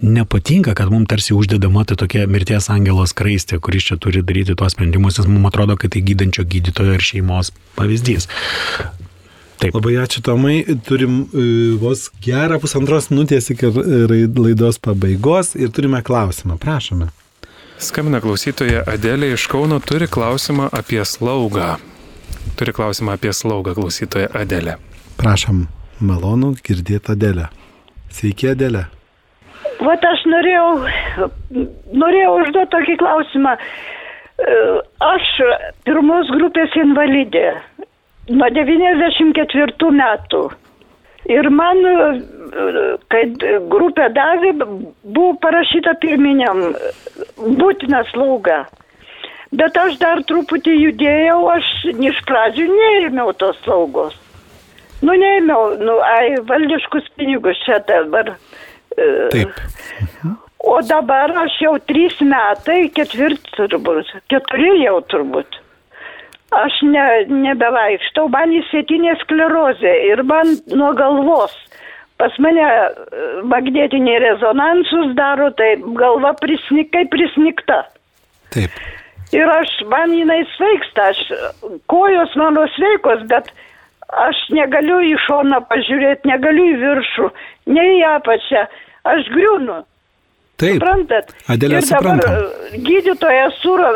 nepatinka, 0.00 0.74
kad 0.78 0.90
mums 0.90 1.08
tarsi 1.10 1.34
uždedama 1.34 1.84
tai 1.84 1.96
tokia 1.98 2.26
mirties 2.30 2.70
angelos 2.70 3.14
kraistė, 3.18 3.58
kuris 3.58 3.88
čia 3.88 3.98
turi 3.98 4.22
daryti 4.22 4.54
tuos 4.58 4.76
sprendimus, 4.76 5.18
nes 5.18 5.26
mums 5.30 5.50
atrodo, 5.50 5.78
kad 5.80 5.94
tai 5.94 6.04
gydančio 6.06 6.46
gydytojo 6.46 6.94
ir 6.94 7.04
šeimos 7.10 7.50
pavyzdys. 7.78 8.28
Taip. 9.58 9.74
Labai 9.74 9.96
ačiū 9.98 10.22
Tomai, 10.22 10.60
turim 10.86 11.22
uh, 11.26 11.38
vos 11.82 12.06
gerą 12.22 12.60
pusantros 12.62 13.08
minutės 13.10 13.50
iki 13.50 13.70
laidos 14.38 14.78
pabaigos 14.78 15.56
ir 15.58 15.72
turime 15.74 15.98
klausimą, 16.06 16.58
prašome. 16.62 17.08
Skambina 17.82 18.20
klausytoja 18.22 18.84
Adelė 18.90 19.32
iš 19.34 19.46
Kauno, 19.50 19.80
turi 19.82 20.06
klausimą 20.10 20.68
apie 20.74 20.98
slaugą. 21.06 21.76
Turi 22.58 22.74
klausimą 22.74 23.16
apie 23.18 23.32
slaugą 23.34 23.74
klausytoja 23.74 24.30
Adelė. 24.34 24.76
Prašom, 25.18 25.64
malonu 26.02 26.52
girdėti 26.62 27.14
Adelę. 27.14 27.48
Sveiki 28.14 28.52
Adelė. 28.52 28.84
Vat 29.82 30.06
aš 30.06 30.22
norėjau, 30.26 30.68
norėjau 32.02 32.32
užduoti 32.40 32.72
tokį 32.74 32.96
klausimą. 33.02 33.56
E, 33.58 34.56
aš 35.06 35.30
pirmos 35.86 36.30
grupės 36.34 36.74
invalidė 36.78 37.46
nuo 38.30 38.48
94 38.54 39.92
metų. 39.98 40.42
Ir 41.28 41.48
man, 41.52 41.80
kai 43.12 43.24
grupė 43.68 44.06
davė, 44.16 44.52
buvo 45.02 45.32
parašyta 45.42 45.96
pirminiam 46.00 46.62
būtina 47.36 48.04
slauga. 48.12 48.62
Bet 49.58 49.76
aš 49.80 49.98
dar 50.00 50.22
truputį 50.28 50.76
judėjau, 50.76 51.40
aš 51.52 51.68
iš 52.10 52.22
pradžių 52.28 52.68
neėmiau 52.70 53.34
tos 53.40 53.58
slaugos. 53.64 54.16
Nu, 55.02 55.14
neėmiau, 55.14 55.76
nu, 55.80 55.98
ai, 56.04 56.38
valdiškus 56.48 57.12
pinigus 57.16 57.60
čia 57.64 57.78
dabar 57.88 58.34
Taip. 59.30 59.48
O 60.58 60.80
dabar 60.82 61.30
aš 61.44 61.54
jau 61.62 61.76
trys 61.86 62.18
metai, 62.24 62.88
ketvirti 62.94 63.52
turbūt, 63.54 64.10
keturi 64.32 64.72
jau 64.82 64.98
turbūt. 65.12 65.60
Aš 66.56 66.78
ne, 66.88 67.04
nebevaikštau, 67.28 68.30
man 68.32 68.54
įsėtinė 68.56 69.18
sklerozė 69.20 69.90
ir 70.08 70.22
man 70.24 70.54
nuo 70.72 70.94
galvos. 70.96 71.52
Pas 72.18 72.34
mane 72.42 72.64
e, 72.64 72.86
magnetiniai 73.46 74.22
rezonansus 74.24 75.12
daro, 75.18 75.50
tai 75.58 75.74
galva 75.98 76.32
prisnikai 76.40 77.04
prisnikta. 77.12 77.82
Taip. 78.54 78.80
Ir 79.36 79.50
aš, 79.52 79.74
man 79.92 80.14
jinai 80.16 80.40
sveiksta, 80.54 81.10
aš, 81.12 81.20
kojos 81.92 82.32
mano 82.40 82.64
sveikos, 82.78 83.26
bet 83.28 83.52
aš 84.08 84.40
negaliu 84.56 85.02
į 85.04 85.14
šoną 85.26 85.60
pažiūrėti, 85.68 86.30
negaliu 86.30 86.64
į 86.72 86.78
viršų, 86.80 87.28
ne 87.76 87.84
į 87.98 88.02
apačią 88.14 88.64
aš 89.12 89.28
griūnu. 89.34 89.82
Taip. 90.58 90.80
Suprantat? 90.80 91.30
Adėlė, 91.54 91.78
ir 91.78 91.86
dabar 91.86 92.18
suprantam. 92.18 92.82
gydytojas 92.88 93.60
suro, 93.62 93.92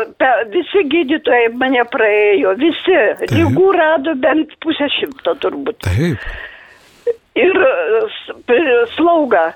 visi 0.53 0.85
gydytojai 0.93 1.49
mane 1.59 1.83
praėjo, 1.91 2.53
visi. 2.61 2.99
Taip. 3.19 3.33
Lygų 3.35 3.67
rado 3.75 4.15
bent 4.23 4.55
pusę 4.63 4.87
šimto 4.95 5.35
turbūt. 5.43 5.83
Taip. 5.83 6.23
Ir 7.35 7.59
slauga 8.95 9.49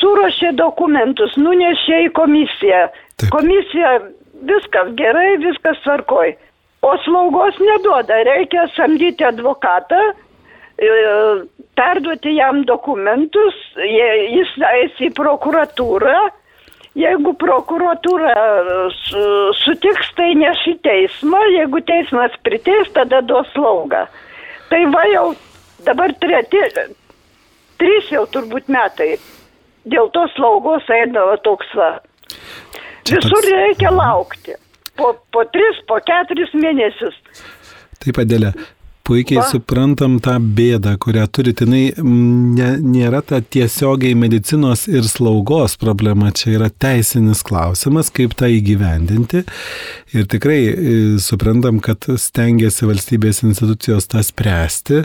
surošė 0.00 0.52
dokumentus, 0.58 1.36
nunešė 1.40 2.04
į 2.08 2.12
komisiją. 2.16 2.88
Taip. 3.20 3.30
Komisija 3.32 3.94
viskas 4.48 4.92
gerai, 4.98 5.36
viskas 5.42 5.80
tvarkoj. 5.84 6.34
O 6.84 6.92
slaugos 7.06 7.56
neduoda, 7.62 8.20
reikia 8.28 8.66
samdyti 8.74 9.24
advokatą, 9.24 10.00
e, 10.10 10.23
perduoti 11.78 12.36
jam 12.36 12.64
dokumentus, 12.66 13.58
jis 13.78 14.54
eis 14.70 14.98
į 15.00 15.12
prokuratūrą. 15.16 16.16
Jeigu 16.94 17.32
prokuratūra 17.34 18.34
sutiks, 19.64 20.12
tai 20.14 20.28
neš 20.38 20.60
į 20.70 20.74
teismą, 20.86 21.40
jeigu 21.56 21.80
teismas 21.82 22.36
priteis, 22.46 22.92
tada 22.94 23.18
duos 23.26 23.48
slaugą. 23.50 24.04
Tai 24.70 24.82
va 24.92 25.02
jau 25.10 25.24
dabar 25.86 26.14
treti, 26.22 26.62
trys 27.82 28.12
jau 28.14 28.22
turbūt 28.30 28.70
metai. 28.70 29.16
Dėl 29.90 30.06
to 30.14 30.22
slaugos 30.36 30.86
eina 30.94 31.26
va 31.32 31.34
toks 31.42 31.74
va. 31.76 31.90
Visur 33.10 33.50
reikia 33.50 33.90
laukti. 33.90 34.54
Po, 34.94 35.10
po 35.34 35.42
tris, 35.50 35.82
po 35.90 35.98
keturis 36.06 36.54
mėnesius. 36.54 37.18
Taip, 37.98 38.22
Adėlė. 38.22 38.54
Puikiai 39.04 39.42
Va. 39.42 39.46
suprantam 39.52 40.16
tą 40.24 40.38
bėdą, 40.56 40.96
kurią 41.02 41.26
turite. 41.28 41.66
Jis 41.68 42.00
ne, 42.04 42.68
nėra 42.80 43.20
ta 43.24 43.40
tiesiogiai 43.40 44.16
medicinos 44.18 44.86
ir 44.90 45.06
slaugos 45.08 45.76
problema, 45.80 46.32
čia 46.34 46.54
yra 46.58 46.70
teisinis 46.70 47.44
klausimas, 47.46 48.10
kaip 48.14 48.36
tą 48.38 48.48
įgyvendinti. 48.52 49.44
Ir 50.14 50.28
tikrai 50.30 50.60
e, 50.68 50.94
suprantam, 51.22 51.80
kad 51.84 52.06
stengiasi 52.20 52.88
valstybės 52.88 53.42
institucijos 53.46 54.08
tą 54.12 54.22
spręsti 54.24 55.02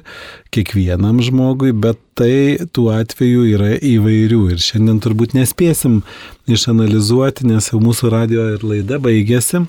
kiekvienam 0.53 1.19
žmogui, 1.25 1.73
bet 1.73 1.99
tai 2.19 2.59
tų 2.75 2.89
atvejų 2.93 3.47
yra 3.55 3.73
įvairių. 3.75 4.43
Ir 4.53 4.63
šiandien 4.63 5.01
turbūt 5.03 5.35
nespėsim 5.37 6.01
išanalizuoti, 6.49 7.47
nes 7.49 7.71
jau 7.71 7.81
mūsų 7.83 8.13
radio 8.15 8.47
ir 8.55 8.65
laida 8.65 8.99
baigėsi. 9.03 9.65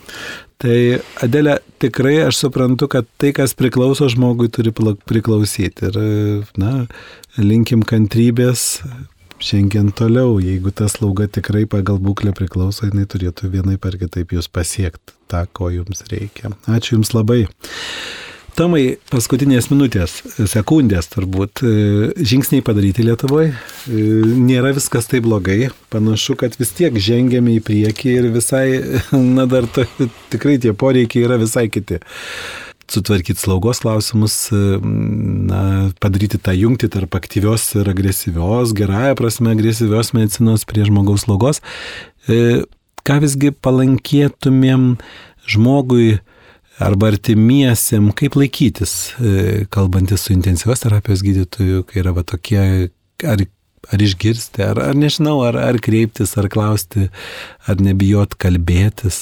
Tai 0.60 0.76
Adelė, 1.24 1.54
tikrai 1.80 2.18
aš 2.26 2.42
suprantu, 2.42 2.90
kad 2.92 3.06
tai, 3.20 3.30
kas 3.36 3.54
priklauso 3.56 4.10
žmogui, 4.12 4.50
turi 4.52 4.72
priklausyti. 4.76 5.88
Ir, 5.88 5.96
na, 6.60 6.72
linkim 7.40 7.80
kantrybės, 7.88 8.82
šiandien 9.40 9.88
toliau, 9.96 10.36
jeigu 10.44 10.72
ta 10.76 10.90
slauga 10.92 11.30
tikrai 11.32 11.64
pagal 11.70 12.00
būklę 12.04 12.34
priklauso, 12.36 12.90
jinai 12.90 13.08
turėtų 13.08 13.48
vienai 13.54 13.78
per 13.80 13.96
kitaip 14.00 14.36
jūs 14.36 14.50
pasiekti 14.52 15.16
tą, 15.32 15.46
ko 15.56 15.70
jums 15.72 16.04
reikia. 16.12 16.52
Ačiū 16.68 16.98
Jums 16.98 17.14
labai. 17.16 17.46
Tomai, 18.56 18.96
paskutinės 19.10 19.68
minutės, 19.70 20.14
sekundės 20.50 21.08
turbūt, 21.12 21.62
e, 21.62 22.24
žingsniai 22.26 22.64
padaryti 22.66 23.04
Lietuvoje. 23.06 23.52
Nėra 23.86 24.72
viskas 24.76 25.06
taip 25.10 25.26
blogai. 25.26 25.68
Panašu, 25.92 26.36
kad 26.40 26.56
vis 26.58 26.72
tiek 26.76 26.96
žengėme 26.96 27.56
į 27.58 27.62
priekį 27.66 28.14
ir 28.16 28.28
visai, 28.34 28.64
na 29.36 29.46
dar 29.50 29.68
to, 29.70 29.86
tikrai 30.32 30.58
tie 30.62 30.72
poreikiai 30.72 31.28
yra 31.28 31.38
visai 31.40 31.68
kiti. 31.72 32.00
Sutvarkyti 32.90 33.38
slaugos 33.38 33.82
klausimus, 33.84 34.38
e, 34.50 34.80
na, 35.50 35.62
padaryti 36.02 36.40
tą 36.42 36.56
jungtį 36.56 36.90
tarp 36.96 37.14
aktyvios 37.20 37.68
ir 37.78 37.92
agresyvios, 37.92 38.74
gerąją 38.74 39.14
prasme 39.20 39.54
agresyvios 39.54 40.14
medicinos 40.16 40.66
prie 40.66 40.88
žmogaus 40.88 41.28
slaugos. 41.28 41.62
E, 42.26 42.64
ką 43.06 43.20
visgi 43.22 43.54
palankėtumėm 43.54 44.96
žmogui, 45.50 46.18
arba 46.80 47.10
artimiesiem, 47.12 48.10
kaip 48.16 48.36
laikytis, 48.40 48.94
e, 49.20 49.64
kalbantis 49.72 50.26
su 50.26 50.34
intensyvios 50.34 50.84
terapijos 50.84 51.24
gydytoju, 51.26 51.84
kai 51.88 52.00
yra 52.02 52.14
va 52.16 52.24
tokie, 52.26 52.62
ar, 53.24 53.44
ar 53.92 54.06
išgirsti, 54.06 54.64
ar, 54.64 54.80
ar 54.90 54.96
nežinau, 54.98 55.40
ar, 55.46 55.58
ar 55.60 55.80
kreiptis, 55.82 56.36
ar 56.40 56.48
klausti, 56.52 57.10
ar 57.68 57.84
nebijot 57.84 58.38
kalbėtis. 58.40 59.20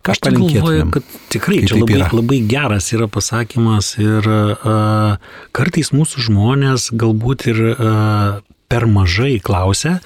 Ką 0.00 0.14
aš 0.14 0.20
galvoju, 0.32 0.86
kad 0.94 1.16
tikrai 1.32 1.58
čia 1.68 1.76
labai, 1.76 1.96
yra. 1.98 2.06
labai 2.16 2.38
geras 2.48 2.86
yra 2.96 3.04
pasakymas 3.12 3.92
ir 4.00 4.24
uh, 4.24 5.18
kartais 5.52 5.92
mūsų 5.92 6.24
žmonės 6.30 6.88
galbūt 6.96 7.44
ir 7.52 7.60
uh, 7.74 8.38
per 8.72 8.86
mažai 8.88 9.34
klausia, 9.44 9.98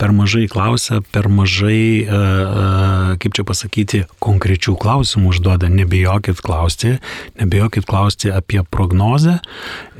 per 0.00 0.14
mažai 0.16 0.46
klausia, 0.48 1.02
per 1.12 1.28
mažai, 1.28 2.00
e, 2.00 2.08
e, 2.08 3.16
kaip 3.20 3.36
čia 3.36 3.44
pasakyti, 3.44 4.00
konkrečių 4.24 4.74
klausimų 4.80 5.34
užduoda. 5.34 5.68
Nebijokit 5.68 6.40
klausti, 6.40 6.96
nebijokit 7.40 7.84
klausti 7.84 8.32
apie 8.32 8.62
prognozę, 8.64 9.38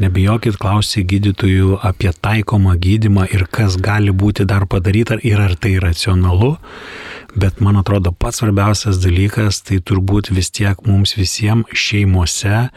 nebijokit 0.00 0.56
klausti 0.60 1.04
gydytojų 1.04 1.82
apie 1.84 2.14
taikomą 2.16 2.78
gydimą 2.80 3.28
ir 3.34 3.44
kas 3.52 3.76
gali 3.76 4.14
būti 4.14 4.48
dar 4.48 4.64
padaryta 4.64 5.20
ir 5.20 5.40
ar 5.40 5.56
tai 5.60 5.76
racionalu. 5.84 6.56
Bet 7.36 7.60
man 7.60 7.76
atrodo 7.78 8.10
pats 8.10 8.40
svarbiausias 8.40 8.98
dalykas 9.04 9.60
tai 9.62 9.78
turbūt 9.84 10.32
vis 10.34 10.50
tiek 10.50 10.80
mums 10.88 11.14
visiems 11.18 11.68
šeimose 11.76 12.70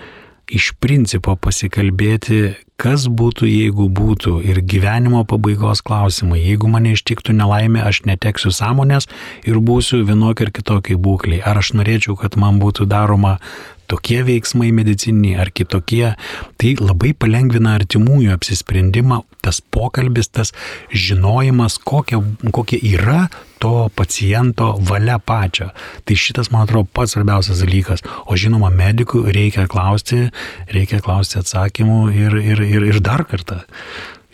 iš 0.52 0.74
principo 0.82 1.36
pasikalbėti, 1.40 2.56
kas 2.80 3.06
būtų, 3.08 3.48
jeigu 3.48 3.88
būtų 3.88 4.40
ir 4.44 4.60
gyvenimo 4.66 5.24
pabaigos 5.30 5.84
klausimai. 5.86 6.42
Jeigu 6.42 6.68
mane 6.72 6.96
ištiktų 6.98 7.36
nelaimė, 7.38 7.84
aš 7.88 8.04
neteksiu 8.10 8.52
sąmonės 8.52 9.08
ir 9.48 9.62
būsiu 9.64 10.02
vienokia 10.08 10.48
ir 10.48 10.54
kitokia 10.56 10.98
būklė. 11.00 11.40
Ar 11.46 11.62
aš 11.62 11.74
norėčiau, 11.80 12.18
kad 12.20 12.36
man 12.40 12.60
būtų 12.64 12.90
daroma 12.92 13.38
tokie 13.88 14.24
veiksmai 14.26 14.72
medicininiai 14.76 15.40
ar 15.44 15.52
kitokie, 15.54 16.16
tai 16.58 16.76
labai 16.80 17.14
palengvina 17.14 17.76
artimųjų 17.78 18.34
apsisprendimą, 18.36 19.22
tas 19.44 19.62
pokalbis, 19.62 20.32
tas 20.34 20.54
žinojimas, 20.92 21.78
kokia, 21.84 22.24
kokia 22.52 22.80
yra 22.82 23.22
to 23.64 23.74
paciento 23.96 24.74
valia 24.90 25.20
pačio. 25.20 25.70
Tai 26.04 26.20
šitas, 26.20 26.52
man 26.52 26.68
atrodo, 26.68 26.90
pats 26.92 27.16
svarbiausias 27.16 27.64
dalykas. 27.64 28.04
O 28.28 28.36
žinoma, 28.40 28.72
medikų 28.74 29.24
reikia 29.32 29.70
klausti, 29.72 30.26
reikia 30.74 31.00
klausti 31.04 31.40
atsakymų 31.40 32.00
ir, 32.12 32.40
ir, 32.44 32.66
ir, 32.68 32.90
ir 32.92 33.04
dar 33.04 33.24
kartą 33.30 33.64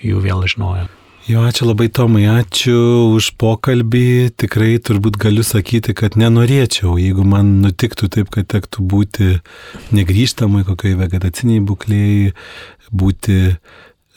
jų 0.01 0.23
vėl 0.23 0.47
iš 0.47 0.57
naujo. 0.61 0.87
Jo, 1.29 1.43
ačiū 1.45 1.67
labai 1.67 1.91
Tomai, 1.93 2.23
ačiū 2.25 2.79
už 3.13 3.35
pokalbį. 3.37 4.31
Tikrai 4.39 4.79
turbūt 4.81 5.19
galiu 5.21 5.43
sakyti, 5.45 5.93
kad 5.93 6.17
nenorėčiau, 6.17 6.95
jeigu 6.97 7.21
man 7.21 7.59
nutiktų 7.61 8.09
taip, 8.15 8.31
kad 8.33 8.47
tektų 8.49 8.81
būti 8.89 9.27
negryžtamai 9.93 10.63
kokiai 10.65 10.97
vegetaciniai 10.97 11.61
būklėjai, 11.69 12.31
būti 12.89 13.37
e, 13.45 13.53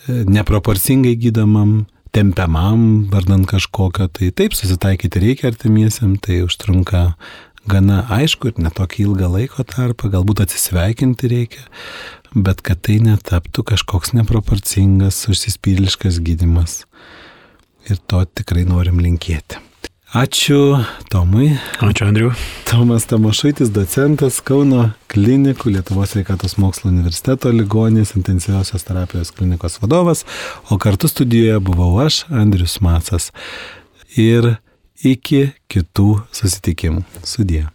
neproporcingai 0.08 1.12
gydomam, 1.20 1.82
tempiamam, 2.12 3.08
vardant 3.12 3.46
kažkokio, 3.48 4.08
tai 4.12 4.30
taip 4.36 4.56
susitaikyti 4.56 5.22
reikia 5.22 5.48
artimiesiam, 5.52 6.14
tai 6.20 6.42
užtrunka 6.44 7.14
gana 7.68 8.02
aišku 8.12 8.52
ir 8.52 8.60
netokį 8.66 9.06
ilgą 9.06 9.30
laiko 9.32 9.64
tarpą, 9.68 10.10
galbūt 10.12 10.44
atsisveikinti 10.44 11.32
reikia, 11.32 11.64
bet 12.34 12.62
kad 12.66 12.82
tai 12.84 12.98
netaptų 13.04 13.64
kažkoks 13.72 14.14
neproporcingas, 14.18 15.24
užsispyriliškas 15.32 16.20
gydimas. 16.24 16.82
Ir 17.90 17.98
to 18.06 18.22
tikrai 18.28 18.66
norim 18.68 19.00
linkėti. 19.02 19.58
Ačiū 20.12 20.84
Tomui. 21.08 21.54
Ačiū 21.80 22.04
Andriu. 22.04 22.34
Tomas 22.68 23.06
Tamošaitis, 23.08 23.70
docentas 23.72 24.42
Kauno 24.44 24.90
klinikų 25.08 25.72
Lietuvos 25.72 26.12
sveikatos 26.12 26.58
mokslo 26.60 26.92
universiteto 26.92 27.48
ligonės 27.48 28.12
intensyviosios 28.20 28.84
terapijos 28.84 29.32
klinikos 29.32 29.80
vadovas, 29.80 30.26
o 30.68 30.76
kartu 30.76 31.08
studijoje 31.08 31.56
buvau 31.64 31.96
aš, 32.04 32.26
Andrius 32.28 32.76
Macas. 32.84 33.32
Ir 34.12 34.58
iki 35.00 35.46
kitų 35.72 36.10
susitikimų. 36.28 37.06
Sudie. 37.24 37.70